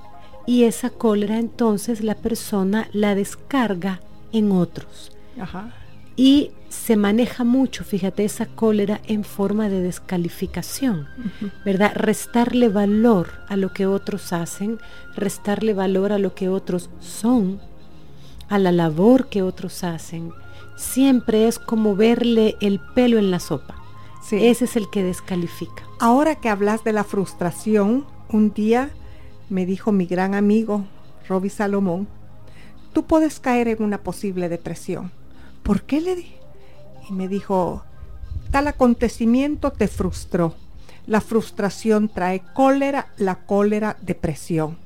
y 0.47 0.65
esa 0.65 0.91
cólera 0.91 1.39
entonces 1.39 2.03
la 2.03 2.17
persona 2.17 2.89
la 2.93 3.15
descarga 3.15 4.01
en 4.33 4.53
otros. 4.53 5.13
Y 6.17 6.51
se 6.69 6.97
maneja 6.97 7.45
mucho, 7.45 7.85
fíjate, 7.85 8.25
esa 8.25 8.47
cólera 8.47 9.01
en 9.07 9.25
forma 9.25 9.69
de 9.69 9.81
descalificación, 9.81 11.07
¿verdad? 11.65 11.93
Restarle 11.95 12.69
valor 12.69 13.29
a 13.49 13.57
lo 13.57 13.73
que 13.73 13.87
otros 13.87 14.33
hacen, 14.33 14.79
restarle 15.17 15.73
valor 15.73 16.13
a 16.13 16.19
lo 16.19 16.35
que 16.35 16.49
otros 16.49 16.91
son, 17.01 17.61
a 18.51 18.59
la 18.59 18.73
labor 18.73 19.29
que 19.29 19.43
otros 19.43 19.83
hacen. 19.85 20.33
Siempre 20.77 21.49
es 21.49 21.59
como 21.59 21.97
verle 21.97 22.57
el 22.61 22.81
pelo 22.95 23.19
en 23.19 23.31
la 23.31 23.41
sopa. 23.41 23.77
Ese 24.31 24.65
es 24.67 24.77
el 24.77 24.91
que 24.91 25.03
descalifica. 25.03 25.85
Ahora 25.99 26.35
que 26.35 26.49
hablas 26.49 26.85
de 26.85 26.93
la 26.93 27.05
frustración, 27.05 28.05
un 28.29 28.53
día 28.53 28.91
me 29.49 29.67
dijo 29.67 29.93
mi 29.93 30.07
gran 30.07 30.35
amigo, 30.35 30.85
Roby 31.29 31.49
Salomón, 31.49 32.09
tú 32.93 33.05
puedes 33.05 33.41
caer 33.41 33.69
en 33.69 33.83
una 33.83 33.99
posible 33.99 34.49
depresión. 34.49 35.11
¿Por 35.63 35.83
qué 35.83 36.01
le 36.01 36.17
di? 36.17 36.33
Y 37.09 37.13
me 37.13 37.29
dijo, 37.29 37.85
tal 38.51 38.69
acontecimiento 38.69 39.71
te 39.73 39.89
frustró. 39.89 40.55
La 41.07 41.21
frustración 41.21 42.09
trae 42.09 42.43
cólera, 42.55 43.09
la 43.17 43.47
cólera 43.47 43.97
depresión. 44.01 44.77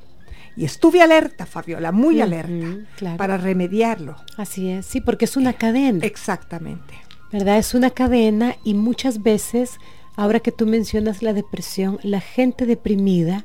Y 0.57 0.65
estuve 0.65 1.03
alerta, 1.03 1.47
Fabiola, 1.47 1.91
muy 1.91 2.21
alerta, 2.21 3.17
para 3.17 3.37
remediarlo. 3.37 4.17
Así 4.37 4.69
es, 4.69 4.87
sí, 4.87 5.01
porque 5.01 5.25
es 5.25 5.37
una 5.37 5.53
cadena. 5.55 6.05
Exactamente. 6.05 6.95
¿Verdad? 7.33 7.59
Es 7.59 7.75
una 7.75 7.91
cadena 7.91 8.57
y 8.63 8.75
muchas 8.75 9.23
veces, 9.23 9.79
ahora 10.15 10.41
que 10.41 10.53
tú 10.53 10.67
mencionas 10.67 11.23
la 11.23 11.33
depresión, 11.33 11.99
la 12.03 12.21
gente 12.21 12.67
deprimida 12.67 13.45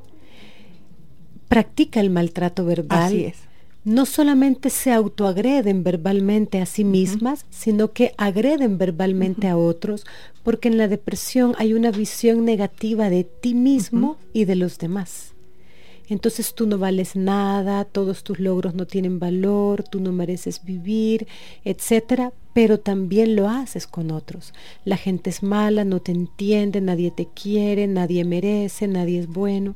practica 1.47 1.99
el 1.99 2.11
maltrato 2.11 2.63
verbal. 2.63 3.07
Así 3.07 3.25
es. 3.25 3.37
No 3.83 4.05
solamente 4.05 4.69
se 4.69 4.91
autoagreden 4.91 5.83
verbalmente 5.83 6.61
a 6.61 6.67
sí 6.67 6.83
mismas, 6.83 7.45
sino 7.49 7.91
que 7.91 8.13
agreden 8.17 8.77
verbalmente 8.77 9.47
a 9.47 9.57
otros, 9.57 10.05
porque 10.43 10.67
en 10.67 10.77
la 10.77 10.87
depresión 10.87 11.55
hay 11.57 11.73
una 11.73 11.89
visión 11.89 12.45
negativa 12.45 13.09
de 13.09 13.23
ti 13.23 13.55
mismo 13.55 14.17
y 14.31 14.45
de 14.45 14.55
los 14.55 14.77
demás. 14.77 15.33
Entonces 16.09 16.55
tú 16.55 16.65
no 16.65 16.79
vales 16.79 17.15
nada, 17.15 17.85
todos 17.85 18.23
tus 18.23 18.39
logros 18.39 18.73
no 18.73 18.87
tienen 18.87 19.19
valor, 19.19 19.83
tú 19.83 19.99
no 19.99 20.11
mereces 20.11 20.63
vivir, 20.63 21.27
etcétera, 21.63 22.33
pero 22.53 22.79
también 22.79 23.35
lo 23.35 23.47
haces 23.47 23.85
con 23.85 24.09
otros. 24.09 24.53
La 24.85 24.97
gente 24.97 25.29
es 25.29 25.43
mala, 25.43 25.85
no 25.85 25.99
te 25.99 26.11
entiende, 26.11 26.81
nadie 26.81 27.11
te 27.11 27.27
quiere, 27.27 27.85
nadie 27.87 28.25
merece, 28.25 28.87
nadie 28.87 29.19
es 29.19 29.27
bueno. 29.27 29.75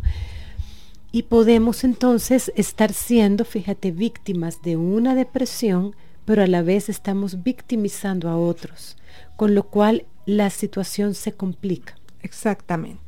Y 1.12 1.24
podemos 1.24 1.84
entonces 1.84 2.52
estar 2.56 2.92
siendo, 2.92 3.46
fíjate, 3.46 3.92
víctimas 3.92 4.64
de 4.64 4.78
una 4.78 5.14
depresión, 5.14 5.96
pero 6.26 6.42
a 6.42 6.48
la 6.48 6.64
vez 6.64 6.90
estamos 6.90 7.44
victimizando 7.44 8.30
a 8.30 8.38
otros, 8.38 8.98
con 9.36 9.54
lo 9.54 9.68
cual 9.68 10.06
la 10.26 10.50
situación 10.50 11.14
se 11.14 11.34
complica. 11.34 11.96
Exactamente. 12.24 13.03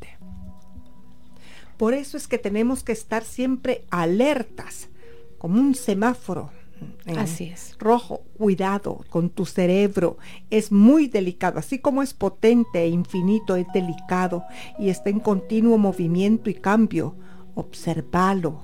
Por 1.77 1.93
eso 1.93 2.17
es 2.17 2.27
que 2.27 2.37
tenemos 2.37 2.83
que 2.83 2.91
estar 2.91 3.23
siempre 3.23 3.85
alertas, 3.89 4.89
como 5.37 5.59
un 5.59 5.75
semáforo. 5.75 6.51
Así 7.17 7.45
es. 7.45 7.75
Rojo, 7.79 8.23
cuidado 8.37 9.05
con 9.09 9.29
tu 9.29 9.45
cerebro. 9.45 10.17
Es 10.49 10.71
muy 10.71 11.07
delicado. 11.07 11.59
Así 11.59 11.79
como 11.79 12.03
es 12.03 12.13
potente 12.13 12.83
e 12.83 12.89
infinito, 12.89 13.55
es 13.55 13.67
delicado 13.73 14.43
y 14.77 14.89
está 14.89 15.09
en 15.09 15.19
continuo 15.19 15.77
movimiento 15.77 16.49
y 16.49 16.55
cambio 16.55 17.15
observalo, 17.55 18.59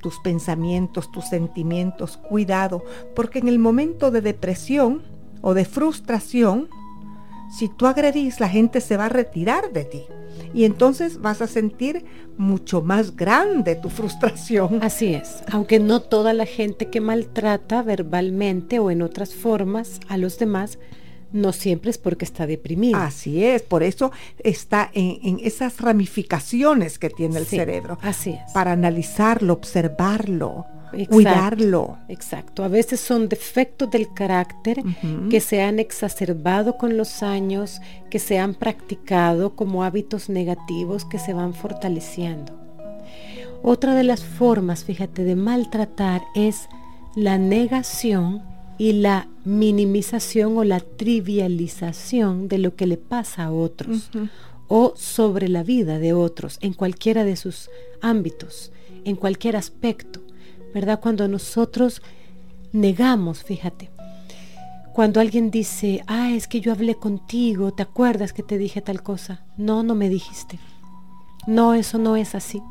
tus 0.00 0.18
pensamientos, 0.20 1.10
tus 1.10 1.24
sentimientos, 1.26 2.18
cuidado, 2.18 2.84
porque 3.14 3.38
en 3.38 3.48
el 3.48 3.58
momento 3.58 4.10
de 4.10 4.20
depresión 4.20 5.02
o 5.40 5.54
de 5.54 5.64
frustración, 5.64 6.68
si 7.56 7.68
tú 7.68 7.86
agredís, 7.86 8.40
la 8.40 8.48
gente 8.48 8.80
se 8.80 8.96
va 8.96 9.06
a 9.06 9.08
retirar 9.08 9.72
de 9.72 9.84
ti. 9.84 10.02
Y 10.52 10.64
entonces 10.64 11.20
vas 11.20 11.40
a 11.40 11.46
sentir 11.46 12.04
mucho 12.36 12.82
más 12.82 13.14
grande 13.14 13.76
tu 13.76 13.90
frustración. 13.90 14.80
Así 14.82 15.14
es, 15.14 15.44
aunque 15.50 15.78
no 15.78 16.00
toda 16.00 16.32
la 16.32 16.46
gente 16.46 16.90
que 16.90 17.00
maltrata 17.00 17.82
verbalmente 17.82 18.80
o 18.80 18.90
en 18.90 19.02
otras 19.02 19.34
formas 19.34 20.00
a 20.08 20.16
los 20.16 20.38
demás 20.38 20.78
no 21.34 21.52
siempre 21.52 21.90
es 21.90 21.98
porque 21.98 22.24
está 22.24 22.46
deprimida. 22.46 23.04
Así 23.04 23.44
es, 23.44 23.60
por 23.60 23.82
eso 23.82 24.12
está 24.38 24.90
en, 24.94 25.40
esas 25.42 25.80
ramificaciones 25.80 26.98
que 26.98 27.10
tiene 27.10 27.38
el 27.38 27.46
cerebro. 27.46 27.98
Así 28.02 28.30
es. 28.30 28.52
Para 28.52 28.72
analizarlo, 28.72 29.52
observarlo, 29.52 30.64
cuidarlo. 31.10 31.98
Exacto. 32.08 32.62
A 32.62 32.68
veces 32.68 33.00
son 33.00 33.28
defectos 33.28 33.90
del 33.90 34.14
carácter 34.14 34.80
que 35.28 35.40
se 35.40 35.60
han 35.60 35.80
exacerbado 35.80 36.78
con 36.78 36.96
los 36.96 37.24
años, 37.24 37.80
que 38.10 38.20
se 38.20 38.38
han 38.38 38.54
practicado 38.54 39.56
como 39.56 39.82
hábitos 39.82 40.28
negativos 40.28 41.04
que 41.04 41.18
se 41.18 41.32
van 41.32 41.52
fortaleciendo. 41.52 42.56
Otra 43.64 43.96
de 43.96 44.04
las 44.04 44.22
formas, 44.22 44.84
fíjate, 44.84 45.24
de 45.24 45.34
maltratar 45.34 46.22
es 46.36 46.68
la 47.16 47.38
negación 47.38 48.53
y 48.78 48.92
la 48.94 49.28
minimización 49.44 50.56
o 50.58 50.64
la 50.64 50.80
trivialización 50.80 52.48
de 52.48 52.58
lo 52.58 52.74
que 52.74 52.86
le 52.86 52.96
pasa 52.96 53.44
a 53.44 53.52
otros 53.52 54.10
o 54.68 54.94
sobre 54.96 55.48
la 55.48 55.62
vida 55.62 55.98
de 55.98 56.12
otros 56.12 56.58
en 56.60 56.72
cualquiera 56.72 57.24
de 57.24 57.36
sus 57.36 57.70
ámbitos, 58.00 58.72
en 59.04 59.16
cualquier 59.16 59.56
aspecto, 59.56 60.20
¿verdad? 60.74 61.00
Cuando 61.00 61.28
nosotros 61.28 62.02
negamos, 62.72 63.44
fíjate, 63.44 63.90
cuando 64.94 65.20
alguien 65.20 65.50
dice, 65.50 66.02
ah, 66.06 66.30
es 66.30 66.46
que 66.46 66.60
yo 66.60 66.72
hablé 66.72 66.94
contigo, 66.94 67.72
¿te 67.72 67.82
acuerdas 67.82 68.32
que 68.32 68.42
te 68.42 68.58
dije 68.58 68.80
tal 68.80 69.02
cosa? 69.02 69.44
No, 69.56 69.82
no 69.82 69.94
me 69.94 70.08
dijiste. 70.08 70.58
No, 71.46 71.74
eso 71.74 71.98
no 71.98 72.16
es 72.16 72.34
así. 72.34 72.62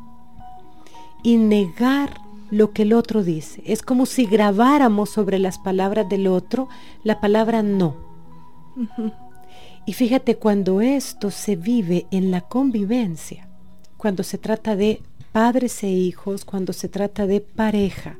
Y 1.22 1.36
negar 1.36 2.23
lo 2.54 2.72
que 2.72 2.82
el 2.82 2.92
otro 2.92 3.24
dice. 3.24 3.62
Es 3.66 3.82
como 3.82 4.06
si 4.06 4.26
grabáramos 4.26 5.10
sobre 5.10 5.38
las 5.38 5.58
palabras 5.58 6.08
del 6.08 6.28
otro 6.28 6.68
la 7.02 7.20
palabra 7.20 7.62
no. 7.62 7.96
Y 9.86 9.92
fíjate, 9.92 10.36
cuando 10.36 10.80
esto 10.80 11.30
se 11.30 11.56
vive 11.56 12.06
en 12.10 12.30
la 12.30 12.42
convivencia, 12.42 13.48
cuando 13.96 14.22
se 14.22 14.38
trata 14.38 14.76
de 14.76 15.02
padres 15.32 15.82
e 15.82 15.88
hijos, 15.88 16.44
cuando 16.44 16.72
se 16.72 16.88
trata 16.88 17.26
de 17.26 17.40
pareja, 17.40 18.16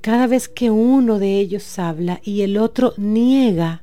cada 0.00 0.26
vez 0.26 0.48
que 0.48 0.70
uno 0.70 1.18
de 1.18 1.38
ellos 1.38 1.78
habla 1.78 2.20
y 2.24 2.42
el 2.42 2.58
otro 2.58 2.94
niega, 2.96 3.82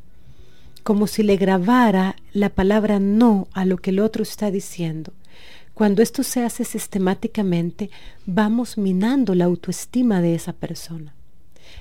como 0.84 1.08
si 1.08 1.24
le 1.24 1.38
grabara 1.38 2.18
la 2.34 2.50
palabra 2.50 3.00
no 3.00 3.48
a 3.54 3.66
lo 3.66 3.78
que 3.78 3.92
el 3.92 4.02
otro 4.02 4.24
está 4.24 4.52
diciendo, 4.52 5.14
cuando 5.74 6.02
esto 6.02 6.24
se 6.24 6.44
hace 6.44 6.66
sistemáticamente, 6.66 7.90
vamos 8.26 8.78
minando 8.78 9.34
la 9.34 9.46
autoestima 9.46 10.22
de 10.22 10.36
esa 10.36 10.54
persona. 10.54 11.14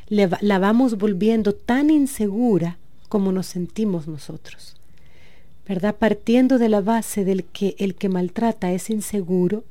la 0.09 0.59
vamos 0.59 0.97
volviendo 0.97 1.55
tan 1.55 1.91
insegura 1.91 2.79
como 3.09 3.31
nos 3.31 3.47
sentimos 3.47 4.09
nosotros. 4.09 4.77
¿Verdad? 5.69 5.97
Partiendo 5.97 6.59
de 6.59 6.69
la 6.69 6.81
base 6.81 7.25
del 7.25 7.45
que 7.45 7.75
el 7.79 7.95
que 7.95 8.09
maltrata 8.09 8.73
es 8.73 8.91
inseguro, 8.91 9.65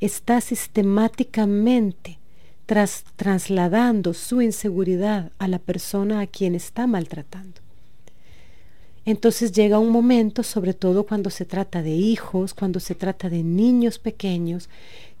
está 0.00 0.40
sistemáticamente 0.40 2.18
tras, 2.64 3.04
trasladando 3.16 4.14
su 4.14 4.42
inseguridad 4.42 5.30
a 5.38 5.46
la 5.48 5.58
persona 5.58 6.20
a 6.20 6.26
quien 6.26 6.54
está 6.54 6.86
maltratando. 6.86 7.65
Entonces 9.06 9.52
llega 9.52 9.78
un 9.78 9.90
momento, 9.90 10.42
sobre 10.42 10.74
todo 10.74 11.06
cuando 11.06 11.30
se 11.30 11.44
trata 11.44 11.80
de 11.80 11.92
hijos, 11.92 12.54
cuando 12.54 12.80
se 12.80 12.96
trata 12.96 13.30
de 13.30 13.44
niños 13.44 14.00
pequeños, 14.00 14.68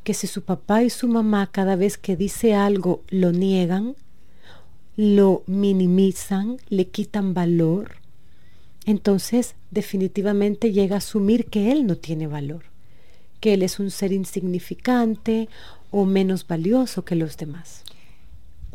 que 0.02 0.12
si 0.12 0.26
su 0.26 0.42
papá 0.42 0.82
y 0.82 0.90
su 0.90 1.06
mamá 1.06 1.48
cada 1.50 1.76
vez 1.76 1.96
que 1.96 2.16
dice 2.16 2.54
algo 2.54 3.02
lo 3.08 3.30
niegan, 3.30 3.94
lo 4.96 5.44
minimizan, 5.46 6.58
le 6.68 6.88
quitan 6.88 7.32
valor, 7.32 7.96
entonces 8.86 9.54
definitivamente 9.70 10.72
llega 10.72 10.96
a 10.96 10.98
asumir 10.98 11.46
que 11.46 11.70
él 11.70 11.86
no 11.86 11.96
tiene 11.96 12.26
valor, 12.26 12.64
que 13.38 13.54
él 13.54 13.62
es 13.62 13.78
un 13.78 13.92
ser 13.92 14.12
insignificante 14.12 15.48
o 15.92 16.06
menos 16.06 16.46
valioso 16.46 17.04
que 17.04 17.14
los 17.14 17.36
demás. 17.36 17.84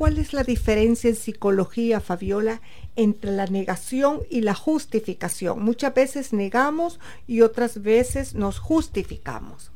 ¿Cuál 0.02 0.18
es 0.18 0.34
la 0.34 0.44
diferencia 0.44 1.12
en 1.12 1.16
psicología, 1.16 2.00
Fabiola, 2.00 2.60
entre 2.96 3.30
la 3.34 3.46
negación 3.46 4.22
y 4.32 4.42
la 4.42 4.56
justificación? 4.56 5.64
Muchas 5.64 5.94
veces 5.94 6.34
negamos 6.34 7.00
y 7.28 7.42
otras 7.42 7.84
veces 7.84 8.34
nos 8.34 8.58
justificamos. 8.58 9.70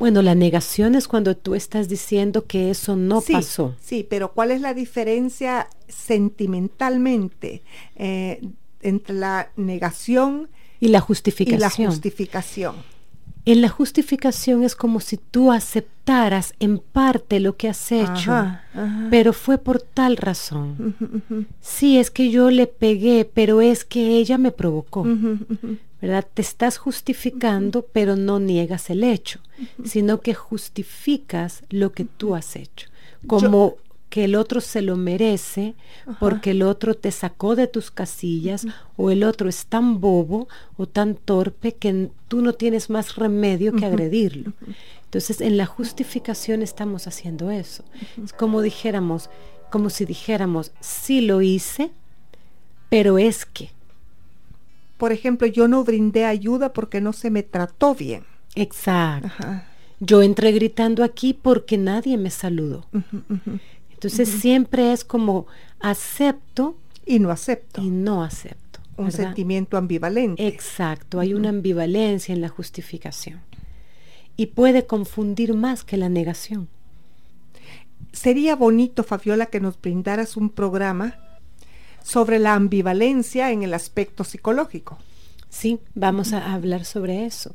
Bueno, 0.00 0.22
la 0.22 0.34
negación 0.34 0.96
es 0.96 1.06
cuando 1.06 1.36
tú 1.36 1.54
estás 1.54 1.88
diciendo 1.88 2.46
que 2.46 2.68
eso 2.68 2.96
no 2.96 3.20
pasó. 3.20 3.76
Sí, 3.80 4.04
pero 4.10 4.32
¿cuál 4.32 4.50
es 4.50 4.60
la 4.60 4.74
diferencia 4.74 5.68
sentimentalmente 5.86 7.62
eh, 7.94 8.42
entre 8.82 9.14
la 9.14 9.52
negación 9.54 10.48
y 10.80 10.88
la 10.88 10.98
justificación? 10.98 11.60
Y 11.60 11.60
la 11.60 11.90
justificación. 11.92 12.74
En 13.46 13.62
la 13.62 13.68
justificación 13.68 14.64
es 14.64 14.74
como 14.74 14.98
si 15.00 15.16
tú 15.16 15.52
aceptaras 15.52 16.54
en 16.58 16.78
parte 16.78 17.38
lo 17.40 17.56
que 17.56 17.68
has 17.68 17.92
hecho, 17.92 18.32
Ajá, 18.32 18.64
ajá. 18.74 19.06
pero 19.08 19.32
fue 19.32 19.56
por 19.56 19.80
tal 19.80 20.16
razón. 20.16 20.96
Sí, 21.60 21.96
es 21.98 22.10
que 22.10 22.30
yo 22.30 22.50
le 22.50 22.66
pegué, 22.66 23.24
pero 23.32 23.60
es 23.60 23.84
que 23.84 24.16
ella 24.18 24.36
me 24.36 24.50
provocó. 24.50 25.06
¿Verdad? 26.02 26.26
Te 26.34 26.42
estás 26.42 26.76
justificando, 26.76 27.86
pero 27.92 28.16
no 28.16 28.38
niegas 28.40 28.90
el 28.90 29.02
hecho, 29.04 29.40
sino 29.84 30.20
que 30.20 30.34
justificas 30.34 31.62
lo 31.70 31.92
que 31.92 32.04
tú 32.04 32.34
has 32.34 32.56
hecho. 32.56 32.88
Como 33.26 33.76
que 34.08 34.24
el 34.24 34.36
otro 34.36 34.60
se 34.60 34.82
lo 34.82 34.96
merece 34.96 35.74
porque 36.20 36.52
el 36.52 36.62
otro 36.62 36.94
te 36.94 37.10
sacó 37.10 37.56
de 37.56 37.66
tus 37.66 37.90
casillas 37.90 38.66
o 38.96 39.10
el 39.10 39.24
otro 39.24 39.48
es 39.48 39.66
tan 39.66 40.00
bobo 40.00 40.48
o 40.76 40.86
tan 40.86 41.16
torpe 41.16 41.72
que 41.72 42.10
tú 42.28 42.40
no 42.40 42.52
tienes 42.52 42.88
más 42.88 43.16
remedio 43.16 43.74
que 43.74 43.84
agredirlo. 43.84 44.52
Entonces, 45.04 45.40
en 45.40 45.56
la 45.56 45.66
justificación 45.66 46.62
estamos 46.62 47.06
haciendo 47.06 47.50
eso. 47.50 47.84
Es 48.22 48.32
como 48.32 48.62
dijéramos, 48.62 49.30
como 49.70 49.90
si 49.90 50.04
dijéramos, 50.04 50.72
sí 50.80 51.20
lo 51.20 51.42
hice, 51.42 51.90
pero 52.88 53.18
es 53.18 53.44
que. 53.44 53.70
Por 54.96 55.12
ejemplo, 55.12 55.46
yo 55.46 55.68
no 55.68 55.84
brindé 55.84 56.24
ayuda 56.24 56.72
porque 56.72 57.00
no 57.00 57.12
se 57.12 57.30
me 57.30 57.42
trató 57.42 57.94
bien. 57.94 58.24
Exacto. 58.54 59.26
Ajá. 59.26 59.68
Yo 60.00 60.22
entré 60.22 60.52
gritando 60.52 61.02
aquí 61.04 61.32
porque 61.34 61.78
nadie 61.78 62.18
me 62.18 62.30
saludó. 62.30 62.86
Entonces 63.96 64.28
siempre 64.28 64.92
es 64.92 65.04
como 65.04 65.46
acepto 65.80 66.76
Y 67.04 67.18
no 67.18 67.30
acepto. 67.30 67.82
y 67.82 67.90
no 67.90 68.22
acepto. 68.22 68.80
un 68.96 69.06
¿verdad? 69.06 69.24
sentimiento 69.24 69.76
ambivalente. 69.76 70.46
Exacto, 70.46 71.18
hay 71.20 71.34
una 71.34 71.48
ambivalencia 71.50 72.34
en 72.34 72.40
la 72.40 72.48
justificación. 72.48 73.40
Y 74.36 74.46
puede 74.46 74.86
confundir 74.86 75.54
más 75.54 75.82
que 75.84 75.96
la 75.96 76.08
negación. 76.08 76.68
Sería 78.12 78.54
bonito, 78.56 79.02
Fabiola, 79.02 79.46
que 79.46 79.60
nos 79.60 79.80
brindaras 79.80 80.36
un 80.36 80.50
programa 80.50 81.18
sobre 82.02 82.38
la 82.38 82.54
ambivalencia 82.54 83.50
en 83.50 83.62
el 83.62 83.74
aspecto 83.74 84.24
psicológico. 84.24 84.98
Sí, 85.48 85.80
vamos 85.94 86.32
a 86.32 86.52
hablar 86.54 86.84
sobre 86.84 87.24
eso. 87.26 87.54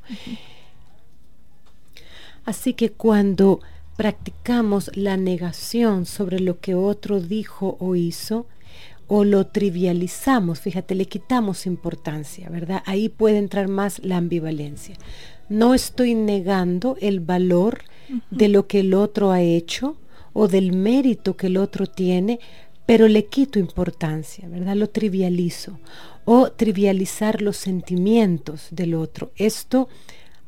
Así 2.46 2.74
que 2.74 2.92
cuando 2.92 3.62
practicamos 4.02 4.90
la 4.96 5.16
negación 5.16 6.08
sobre 6.08 6.40
lo 6.40 6.60
que 6.60 6.74
otro 6.74 7.22
dijo 7.22 7.78
o 7.80 7.96
hizo, 7.96 8.48
o 9.06 9.24
lo 9.24 9.46
trivializamos, 9.46 10.60
fíjate, 10.60 10.96
le 10.96 11.06
quitamos 11.06 11.68
importancia, 11.68 12.50
¿verdad? 12.50 12.82
Ahí 12.88 13.10
puede 13.10 13.38
entrar 13.38 13.68
más 13.68 14.04
la 14.04 14.18
ambivalencia. 14.18 14.96
No 15.50 15.76
estoy 15.76 16.16
negando 16.16 16.98
el 17.00 17.20
valor 17.20 17.84
de 18.32 18.48
lo 18.48 18.66
que 18.66 18.80
el 18.80 18.96
otro 18.96 19.30
ha 19.30 19.42
hecho 19.42 19.98
o 20.34 20.48
del 20.48 20.72
mérito 20.72 21.38
que 21.38 21.46
el 21.46 21.58
otro 21.58 21.86
tiene, 21.86 22.40
pero 22.88 23.08
le 23.08 23.26
quito 23.26 23.60
importancia, 23.60 24.50
¿verdad? 24.50 24.78
Lo 24.78 24.90
trivializo. 24.90 25.78
O 26.26 26.52
trivializar 26.52 27.44
los 27.44 27.58
sentimientos 27.58 28.70
del 28.72 28.96
otro. 28.96 29.32
Esto 29.36 29.90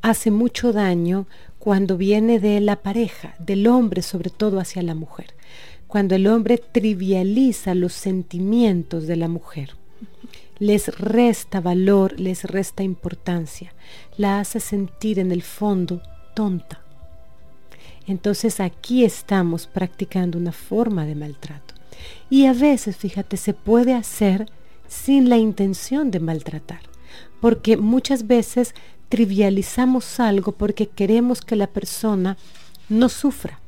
hace 0.02 0.32
mucho 0.32 0.74
daño 0.74 1.28
cuando 1.64 1.96
viene 1.96 2.42
de 2.42 2.60
la 2.60 2.82
pareja, 2.82 3.36
del 3.40 3.68
hombre 3.68 4.02
sobre 4.02 4.30
todo 4.30 4.60
hacia 4.60 4.82
la 4.82 4.96
mujer. 4.96 5.28
Cuando 5.88 6.14
el 6.14 6.28
hombre 6.28 6.58
trivializa 6.58 7.74
los 7.74 7.94
sentimientos 7.94 9.08
de 9.08 9.16
la 9.16 9.30
mujer, 9.30 9.70
les 10.60 10.90
resta 11.00 11.62
valor, 11.62 12.20
les 12.20 12.44
resta 12.44 12.84
importancia, 12.84 13.74
la 14.18 14.42
hace 14.42 14.60
sentir 14.60 15.20
en 15.20 15.32
el 15.32 15.42
fondo 15.42 16.02
tonta. 16.36 16.82
Entonces 18.08 18.60
aquí 18.60 19.06
estamos 19.06 19.66
practicando 19.66 20.38
una 20.38 20.52
forma 20.52 21.06
de 21.06 21.16
maltrato. 21.16 21.76
Y 22.30 22.46
a 22.48 22.52
veces, 22.52 22.98
fíjate, 22.98 23.38
se 23.38 23.54
puede 23.54 23.94
hacer 23.94 24.52
sin 24.90 25.30
la 25.30 25.38
intención 25.38 26.12
de 26.12 26.20
maltratar, 26.20 26.82
porque 27.40 27.78
muchas 27.78 28.28
veces 28.28 28.76
trivializamos 29.14 30.20
algo 30.20 30.54
porque 30.54 30.88
queremos 30.88 31.42
que 31.42 31.56
la 31.56 31.68
persona 31.68 32.36
no 32.90 33.10
sufra. 33.10 33.60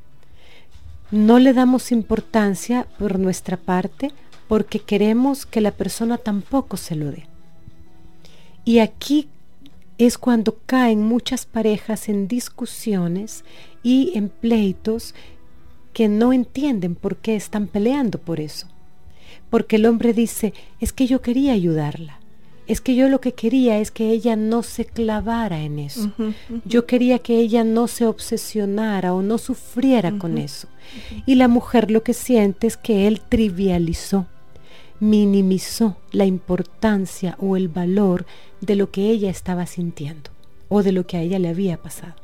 No 1.12 1.38
le 1.38 1.54
damos 1.54 1.92
importancia 1.92 2.88
por 2.98 3.20
nuestra 3.20 3.56
parte 3.56 4.12
porque 4.48 4.80
queremos 4.80 5.46
que 5.46 5.62
la 5.62 5.70
persona 5.70 6.18
tampoco 6.18 6.78
se 6.78 6.96
lo 6.96 7.12
dé. 7.12 7.28
Y 8.64 8.80
aquí 8.80 9.28
es 10.00 10.18
cuando 10.18 10.58
caen 10.66 11.04
muchas 11.04 11.46
parejas 11.46 12.10
en 12.10 12.28
discusiones 12.28 13.46
y 13.84 14.14
en 14.16 14.30
pleitos 14.30 15.14
que 15.94 16.08
no 16.08 16.34
entienden 16.34 16.96
por 16.96 17.18
qué 17.18 17.36
están 17.36 17.68
peleando 17.68 18.18
por 18.18 18.40
eso. 18.40 18.66
Porque 19.52 19.76
el 19.76 19.86
hombre 19.86 20.12
dice, 20.12 20.56
es 20.80 20.92
que 20.92 21.06
yo 21.06 21.22
quería 21.22 21.54
ayudarla, 21.54 22.20
es 22.68 22.82
que 22.82 22.96
yo 22.96 23.10
lo 23.10 23.22
que 23.22 23.34
quería 23.34 23.80
es 23.80 23.92
que 23.92 24.10
ella 24.10 24.36
no 24.36 24.64
se 24.64 24.86
clavara 24.86 25.62
en 25.62 25.80
eso. 25.80 26.12
Yo 26.66 26.86
quería 26.86 27.20
que 27.20 27.38
ella 27.38 27.64
no 27.64 27.88
se 27.88 28.06
obsesionara 28.06 29.14
o 29.14 29.22
no 29.22 29.38
sufriera 29.38 30.18
con 30.18 30.38
eso. 30.38 30.68
Y 31.26 31.36
la 31.36 31.48
mujer 31.48 31.92
lo 31.92 32.04
que 32.04 32.14
siente 32.14 32.68
es 32.68 32.78
que 32.78 33.08
él 33.08 33.22
trivializó, 33.22 34.26
minimizó 35.00 35.98
la 36.12 36.26
importancia 36.26 37.36
o 37.40 37.56
el 37.56 37.68
valor 37.68 38.26
de 38.62 38.76
lo 38.76 38.92
que 38.92 39.10
ella 39.10 39.30
estaba 39.30 39.66
sintiendo 39.66 40.32
o 40.70 40.82
de 40.82 40.92
lo 40.92 41.06
que 41.06 41.18
a 41.18 41.22
ella 41.22 41.40
le 41.40 41.50
había 41.50 41.78
pasado. 41.78 42.16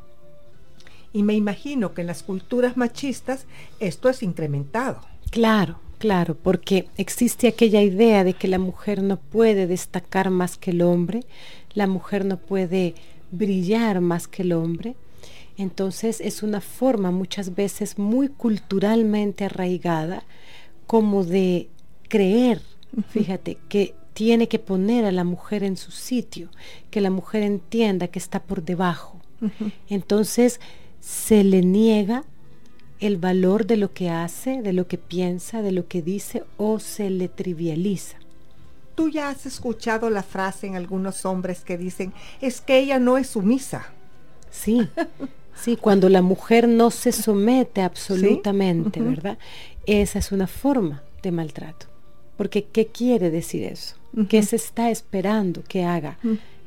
Y 1.12 1.22
me 1.22 1.34
imagino 1.34 1.92
que 1.92 2.00
en 2.00 2.06
las 2.06 2.22
culturas 2.22 2.76
machistas 2.76 3.44
esto 3.80 4.08
es 4.08 4.22
incrementado. 4.22 5.00
Claro, 5.30 5.78
claro, 6.02 6.34
porque 6.34 6.88
existe 6.96 7.46
aquella 7.46 7.80
idea 7.80 8.24
de 8.24 8.34
que 8.34 8.48
la 8.48 8.58
mujer 8.58 9.04
no 9.04 9.18
puede 9.20 9.68
destacar 9.68 10.30
más 10.30 10.58
que 10.58 10.72
el 10.72 10.82
hombre, 10.82 11.20
la 11.74 11.86
mujer 11.86 12.24
no 12.24 12.38
puede 12.38 12.96
brillar 13.30 14.00
más 14.00 14.26
que 14.26 14.42
el 14.42 14.52
hombre. 14.52 14.96
Entonces 15.56 16.20
es 16.20 16.42
una 16.42 16.60
forma 16.60 17.12
muchas 17.12 17.54
veces 17.54 18.00
muy 18.00 18.26
culturalmente 18.26 19.44
arraigada 19.44 20.24
como 20.88 21.22
de 21.22 21.68
creer, 22.08 22.62
fíjate, 23.10 23.58
que 23.68 23.94
tiene 24.12 24.48
que 24.48 24.58
poner 24.58 25.04
a 25.04 25.12
la 25.12 25.22
mujer 25.22 25.62
en 25.62 25.76
su 25.76 25.92
sitio, 25.92 26.48
que 26.90 27.00
la 27.00 27.10
mujer 27.10 27.44
entienda 27.44 28.08
que 28.08 28.18
está 28.18 28.42
por 28.42 28.64
debajo. 28.64 29.20
Entonces 29.88 30.60
se 30.98 31.44
le 31.44 31.62
niega 31.62 32.24
el 33.02 33.16
valor 33.16 33.66
de 33.66 33.76
lo 33.76 33.92
que 33.92 34.10
hace, 34.10 34.62
de 34.62 34.72
lo 34.72 34.86
que 34.86 34.96
piensa, 34.96 35.60
de 35.60 35.72
lo 35.72 35.88
que 35.88 36.02
dice 36.02 36.44
o 36.56 36.78
se 36.78 37.10
le 37.10 37.28
trivializa. 37.28 38.16
Tú 38.94 39.08
ya 39.08 39.28
has 39.28 39.44
escuchado 39.44 40.08
la 40.08 40.22
frase 40.22 40.68
en 40.68 40.76
algunos 40.76 41.24
hombres 41.26 41.62
que 41.62 41.76
dicen, 41.76 42.12
es 42.40 42.60
que 42.60 42.78
ella 42.78 43.00
no 43.00 43.18
es 43.18 43.30
sumisa. 43.30 43.86
Sí, 44.52 44.88
sí, 45.56 45.76
cuando 45.76 46.08
la 46.08 46.22
mujer 46.22 46.68
no 46.68 46.92
se 46.92 47.10
somete 47.10 47.82
absolutamente. 47.82 49.00
¿verdad? 49.00 49.36
Esa 49.84 50.20
es 50.20 50.30
una 50.30 50.46
forma 50.46 51.02
de 51.24 51.32
maltrato. 51.32 51.86
Porque 52.36 52.66
¿qué 52.66 52.86
quiere 52.86 53.30
decir 53.30 53.64
eso? 53.64 53.96
¿Qué 54.28 54.42
se 54.44 54.56
está 54.56 54.90
esperando 54.90 55.64
que 55.64 55.84
haga 55.84 56.18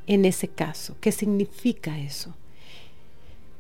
en 0.06 0.26
ese 0.26 0.50
caso? 0.50 0.98
¿Qué 1.00 1.14
significa 1.14 1.98
eso? 1.98 2.34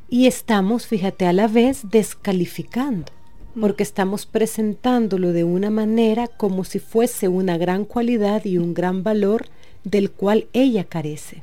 Y 0.07 0.27
estamos, 0.27 0.85
fíjate, 0.85 1.25
a 1.25 1.33
la 1.33 1.47
vez 1.47 1.89
descalificando, 1.89 3.11
porque 3.59 3.83
estamos 3.83 4.25
presentándolo 4.25 5.31
de 5.31 5.43
una 5.43 5.69
manera 5.69 6.27
como 6.27 6.63
si 6.63 6.79
fuese 6.79 7.27
una 7.27 7.57
gran 7.57 7.85
cualidad 7.85 8.45
y 8.45 8.57
un 8.57 8.73
gran 8.73 9.01
valor 9.03 9.47
del 9.83 10.11
cual 10.11 10.47
ella 10.53 10.83
carece. 10.83 11.41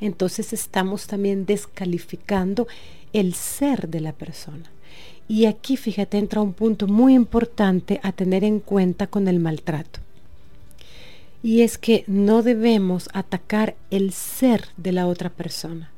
Entonces 0.00 0.52
estamos 0.52 1.06
también 1.06 1.46
descalificando 1.46 2.66
el 3.12 3.34
ser 3.34 3.88
de 3.88 4.00
la 4.00 4.12
persona. 4.12 4.70
Y 5.28 5.46
aquí, 5.46 5.76
fíjate, 5.76 6.18
entra 6.18 6.42
un 6.42 6.52
punto 6.52 6.86
muy 6.88 7.14
importante 7.14 8.00
a 8.02 8.12
tener 8.12 8.44
en 8.44 8.60
cuenta 8.60 9.06
con 9.06 9.28
el 9.28 9.38
maltrato. 9.38 10.00
Y 11.42 11.62
es 11.62 11.78
que 11.78 12.04
no 12.06 12.42
debemos 12.42 13.08
atacar 13.14 13.74
el 13.90 14.12
ser 14.12 14.66
de 14.76 14.92
la 14.92 15.06
otra 15.06 15.30
persona, 15.30 15.90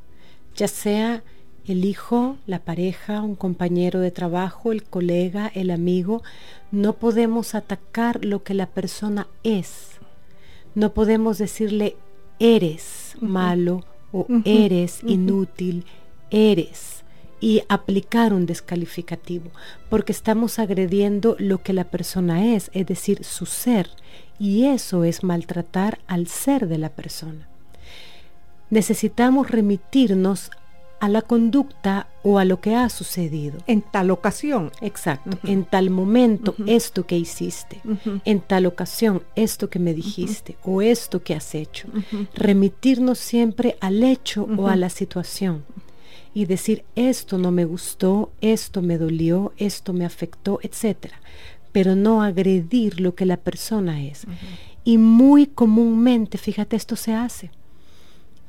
ya 0.54 0.68
sea 0.68 1.22
el 1.66 1.84
hijo, 1.84 2.36
la 2.46 2.58
pareja, 2.58 3.22
un 3.22 3.34
compañero 3.34 4.00
de 4.00 4.10
trabajo, 4.10 4.72
el 4.72 4.84
colega, 4.84 5.50
el 5.54 5.70
amigo. 5.70 6.22
No 6.70 6.94
podemos 6.94 7.54
atacar 7.54 8.24
lo 8.24 8.42
que 8.42 8.54
la 8.54 8.66
persona 8.66 9.26
es. 9.42 9.92
No 10.74 10.92
podemos 10.92 11.38
decirle 11.38 11.96
eres 12.38 13.16
malo 13.20 13.84
o 14.12 14.26
eres 14.44 15.00
inútil, 15.04 15.84
eres 16.30 17.04
y 17.40 17.62
aplicar 17.68 18.32
un 18.32 18.46
descalificativo, 18.46 19.50
porque 19.90 20.12
estamos 20.12 20.58
agrediendo 20.58 21.36
lo 21.38 21.62
que 21.62 21.72
la 21.72 21.84
persona 21.84 22.54
es, 22.54 22.70
es 22.72 22.86
decir, 22.86 23.24
su 23.24 23.44
ser, 23.44 23.90
y 24.38 24.64
eso 24.64 25.04
es 25.04 25.22
maltratar 25.22 25.98
al 26.06 26.26
ser 26.26 26.68
de 26.68 26.78
la 26.78 26.88
persona. 26.88 27.48
Necesitamos 28.70 29.50
remitirnos 29.50 30.50
a 31.00 31.08
la 31.08 31.22
conducta 31.22 32.08
o 32.22 32.38
a 32.38 32.44
lo 32.44 32.60
que 32.60 32.74
ha 32.74 32.88
sucedido. 32.88 33.58
En 33.66 33.82
tal 33.82 34.10
ocasión. 34.10 34.72
Exacto. 34.80 35.38
En 35.44 35.64
tal 35.64 35.90
momento, 35.90 36.54
esto 36.66 37.06
que 37.06 37.18
hiciste. 37.18 37.80
En 38.24 38.40
tal 38.40 38.66
ocasión, 38.66 39.22
esto 39.34 39.68
que 39.68 39.78
me 39.78 39.94
dijiste 39.94 40.56
o 40.64 40.82
esto 40.82 41.22
que 41.22 41.34
has 41.34 41.54
hecho. 41.54 41.88
Remitirnos 42.34 43.18
siempre 43.18 43.76
al 43.80 44.02
hecho 44.02 44.48
o 44.56 44.68
a 44.68 44.76
la 44.76 44.88
situación. 44.88 45.64
Y 46.32 46.46
decir, 46.46 46.84
esto 46.96 47.38
no 47.38 47.50
me 47.50 47.64
gustó, 47.64 48.32
esto 48.40 48.82
me 48.82 48.98
dolió, 48.98 49.52
esto 49.56 49.92
me 49.92 50.04
afectó, 50.04 50.58
etc. 50.62 51.12
Pero 51.70 51.94
no 51.94 52.22
agredir 52.22 53.00
lo 53.00 53.14
que 53.14 53.26
la 53.26 53.36
persona 53.36 54.02
es. 54.02 54.26
Y 54.84 54.98
muy 54.98 55.46
comúnmente, 55.46 56.38
fíjate, 56.38 56.76
esto 56.76 56.96
se 56.96 57.14
hace 57.14 57.50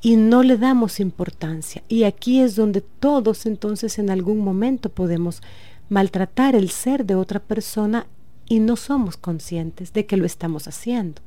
y 0.05 0.17
no 0.17 0.43
le 0.43 0.55
damos 0.55 0.99
importancia. 0.99 1.81
Y 1.87 2.03
aquí 2.03 2.39
es 2.39 2.55
donde 2.55 2.81
todos 2.81 3.47
entonces 3.47 3.97
en 3.97 4.11
algún 4.11 4.37
momento 4.37 4.89
podemos 4.89 5.41
maltratar 5.89 6.53
el 6.53 6.69
ser 6.69 7.07
de 7.07 7.15
otra 7.15 7.39
persona 7.39 8.05
y 8.47 8.59
no 8.59 8.75
somos 8.75 9.17
conscientes 9.17 9.93
de 9.93 10.05
que 10.05 10.15
lo 10.15 10.27
estamos 10.27 10.67
haciendo. 10.67 11.23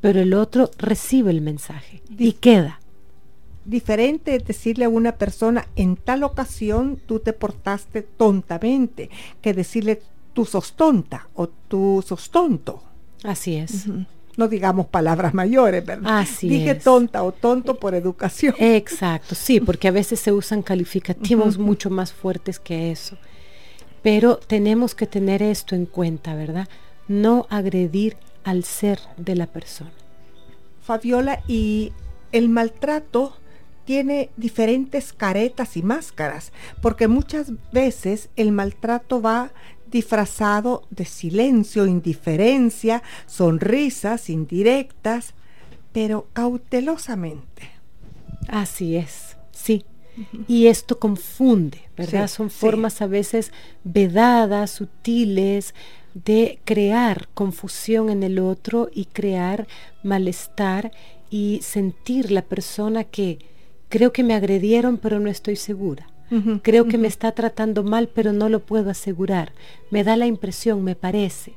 Pero 0.00 0.20
el 0.20 0.32
otro 0.34 0.70
recibe 0.78 1.32
el 1.32 1.40
mensaje 1.40 2.04
y 2.16 2.34
queda. 2.34 2.78
Diferente 3.64 4.36
es 4.36 4.44
decirle 4.44 4.84
a 4.84 4.90
una 4.90 5.16
persona, 5.16 5.66
en 5.74 5.96
tal 5.96 6.22
ocasión 6.22 7.00
tú 7.06 7.18
te 7.18 7.32
portaste 7.32 8.02
tontamente, 8.02 9.10
que 9.42 9.54
decirle 9.54 10.02
tú 10.34 10.44
sos 10.44 10.74
tonta 10.74 11.26
o 11.34 11.48
tú 11.48 12.04
sos 12.06 12.30
tonto. 12.30 12.80
Así 13.24 13.56
es 13.56 13.88
no 14.40 14.48
digamos 14.48 14.86
palabras 14.86 15.34
mayores, 15.34 15.84
¿verdad? 15.84 16.20
Así 16.20 16.48
Dije 16.48 16.74
tonta 16.74 17.22
o 17.22 17.30
tonto 17.30 17.78
por 17.78 17.94
educación. 17.94 18.54
Exacto, 18.58 19.34
sí, 19.34 19.60
porque 19.60 19.86
a 19.86 19.90
veces 19.90 20.18
se 20.18 20.32
usan 20.32 20.62
calificativos 20.62 21.58
mucho 21.58 21.90
más 21.90 22.14
fuertes 22.14 22.58
que 22.58 22.90
eso. 22.90 23.18
Pero 24.02 24.38
tenemos 24.38 24.94
que 24.94 25.06
tener 25.06 25.42
esto 25.42 25.74
en 25.74 25.84
cuenta, 25.84 26.34
¿verdad? 26.34 26.68
No 27.06 27.46
agredir 27.50 28.16
al 28.42 28.64
ser 28.64 28.98
de 29.18 29.34
la 29.36 29.46
persona. 29.46 29.92
Fabiola, 30.80 31.42
y 31.46 31.92
el 32.32 32.48
maltrato 32.48 33.36
tiene 33.84 34.30
diferentes 34.38 35.12
caretas 35.12 35.76
y 35.76 35.82
máscaras, 35.82 36.50
porque 36.80 37.08
muchas 37.08 37.52
veces 37.72 38.30
el 38.36 38.52
maltrato 38.52 39.20
va 39.20 39.52
disfrazado 39.90 40.82
de 40.90 41.04
silencio, 41.04 41.86
indiferencia, 41.86 43.02
sonrisas 43.26 44.30
indirectas, 44.30 45.34
pero 45.92 46.28
cautelosamente. 46.32 47.70
Así 48.48 48.96
es, 48.96 49.36
sí. 49.52 49.84
Y 50.48 50.66
esto 50.66 50.98
confunde, 50.98 51.82
¿verdad? 51.96 52.28
Son 52.28 52.50
formas 52.50 53.00
a 53.00 53.06
veces 53.06 53.52
vedadas, 53.84 54.70
sutiles, 54.70 55.74
de 56.14 56.58
crear 56.64 57.28
confusión 57.34 58.10
en 58.10 58.22
el 58.22 58.38
otro 58.38 58.90
y 58.92 59.06
crear 59.06 59.66
malestar 60.02 60.90
y 61.30 61.60
sentir 61.62 62.32
la 62.32 62.42
persona 62.42 63.04
que 63.04 63.38
creo 63.88 64.12
que 64.12 64.24
me 64.24 64.34
agredieron 64.34 64.98
pero 64.98 65.20
no 65.20 65.30
estoy 65.30 65.56
segura. 65.56 66.08
Creo 66.62 66.86
que 66.86 66.98
me 66.98 67.08
está 67.08 67.32
tratando 67.32 67.82
mal, 67.82 68.08
pero 68.08 68.32
no 68.32 68.48
lo 68.48 68.60
puedo 68.60 68.90
asegurar. 68.90 69.52
Me 69.90 70.04
da 70.04 70.16
la 70.16 70.26
impresión, 70.26 70.84
me 70.84 70.94
parece. 70.94 71.54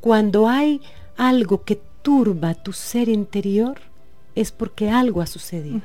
Cuando 0.00 0.48
hay 0.48 0.80
algo 1.16 1.64
que 1.64 1.80
turba 2.02 2.54
tu 2.54 2.72
ser 2.72 3.08
interior, 3.08 3.80
es 4.34 4.52
porque 4.52 4.90
algo 4.90 5.22
ha 5.22 5.26
sucedido. 5.26 5.80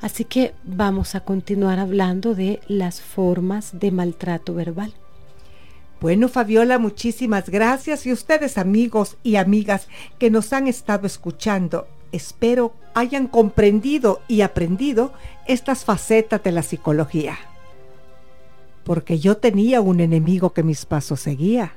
Así 0.00 0.24
que 0.24 0.54
vamos 0.64 1.14
a 1.14 1.20
continuar 1.20 1.78
hablando 1.78 2.34
de 2.34 2.60
las 2.68 3.00
formas 3.00 3.78
de 3.78 3.90
maltrato 3.90 4.54
verbal. 4.54 4.92
Bueno, 6.00 6.28
Fabiola, 6.28 6.78
muchísimas 6.78 7.48
gracias 7.48 8.04
y 8.06 8.12
ustedes 8.12 8.58
amigos 8.58 9.16
y 9.22 9.36
amigas 9.36 9.88
que 10.18 10.30
nos 10.30 10.52
han 10.52 10.66
estado 10.68 11.06
escuchando 11.06 11.86
espero 12.16 12.74
hayan 12.94 13.28
comprendido 13.28 14.20
y 14.26 14.40
aprendido 14.40 15.12
estas 15.46 15.84
facetas 15.84 16.42
de 16.42 16.52
la 16.52 16.62
psicología. 16.62 17.36
Porque 18.84 19.18
yo 19.18 19.36
tenía 19.36 19.80
un 19.80 20.00
enemigo 20.00 20.52
que 20.52 20.62
mis 20.62 20.86
pasos 20.86 21.20
seguía. 21.20 21.76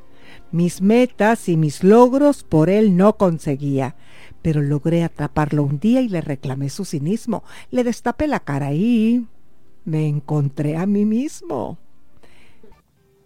Mis 0.51 0.81
metas 0.81 1.49
y 1.49 1.57
mis 1.57 1.83
logros 1.83 2.43
por 2.43 2.69
él 2.69 2.95
no 2.97 3.17
conseguía. 3.17 3.95
Pero 4.41 4.61
logré 4.61 5.03
atraparlo 5.03 5.63
un 5.63 5.79
día 5.79 6.01
y 6.01 6.09
le 6.09 6.21
reclamé 6.21 6.69
su 6.69 6.85
cinismo. 6.85 7.43
Le 7.71 7.83
destapé 7.83 8.27
la 8.27 8.39
cara 8.39 8.73
y 8.73 9.27
me 9.85 10.07
encontré 10.07 10.77
a 10.77 10.85
mí 10.85 11.05
mismo. 11.05 11.77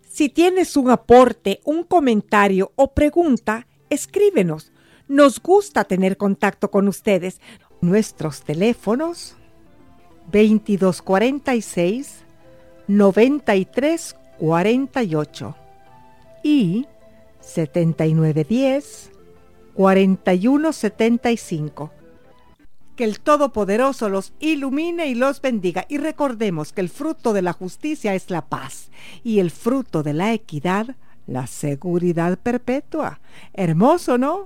Si 0.10 0.30
tienes 0.30 0.78
un 0.78 0.89
aporte, 0.89 1.60
un 1.65 1.84
comentario 1.84 2.71
o 2.76 2.93
pregunta, 2.93 3.67
escríbenos 3.89 4.72
nos 5.08 5.42
gusta 5.42 5.84
tener 5.84 6.18
contacto 6.18 6.72
con 6.72 6.88
ustedes. 6.88 7.39
Nuestros 7.82 8.44
teléfonos 8.44 9.36
2246 10.32 12.24
9348 12.88 15.56
y 16.44 16.88
7910 17.42 19.12
4175. 19.74 21.92
Que 22.96 23.04
el 23.06 23.20
Todopoderoso 23.20 24.08
los 24.08 24.34
ilumine 24.39 25.08
y 25.08 25.16
los 25.16 25.42
bendiga. 25.42 25.88
Y 25.89 25.98
recordemos 25.98 26.74
que 26.74 26.82
el 26.82 26.89
fruto 26.89 27.34
de 27.34 27.42
la 27.42 27.54
justicia 27.54 28.13
es 28.13 28.30
la 28.30 28.46
paz 28.46 28.92
y 29.24 29.39
el 29.39 29.50
fruto 29.50 30.04
de 30.04 30.13
la 30.13 30.32
equidad, 30.32 30.96
la 31.26 31.48
seguridad 31.48 32.38
perpetua. 32.38 33.20
Hermoso, 33.54 34.20
¿no? 34.20 34.46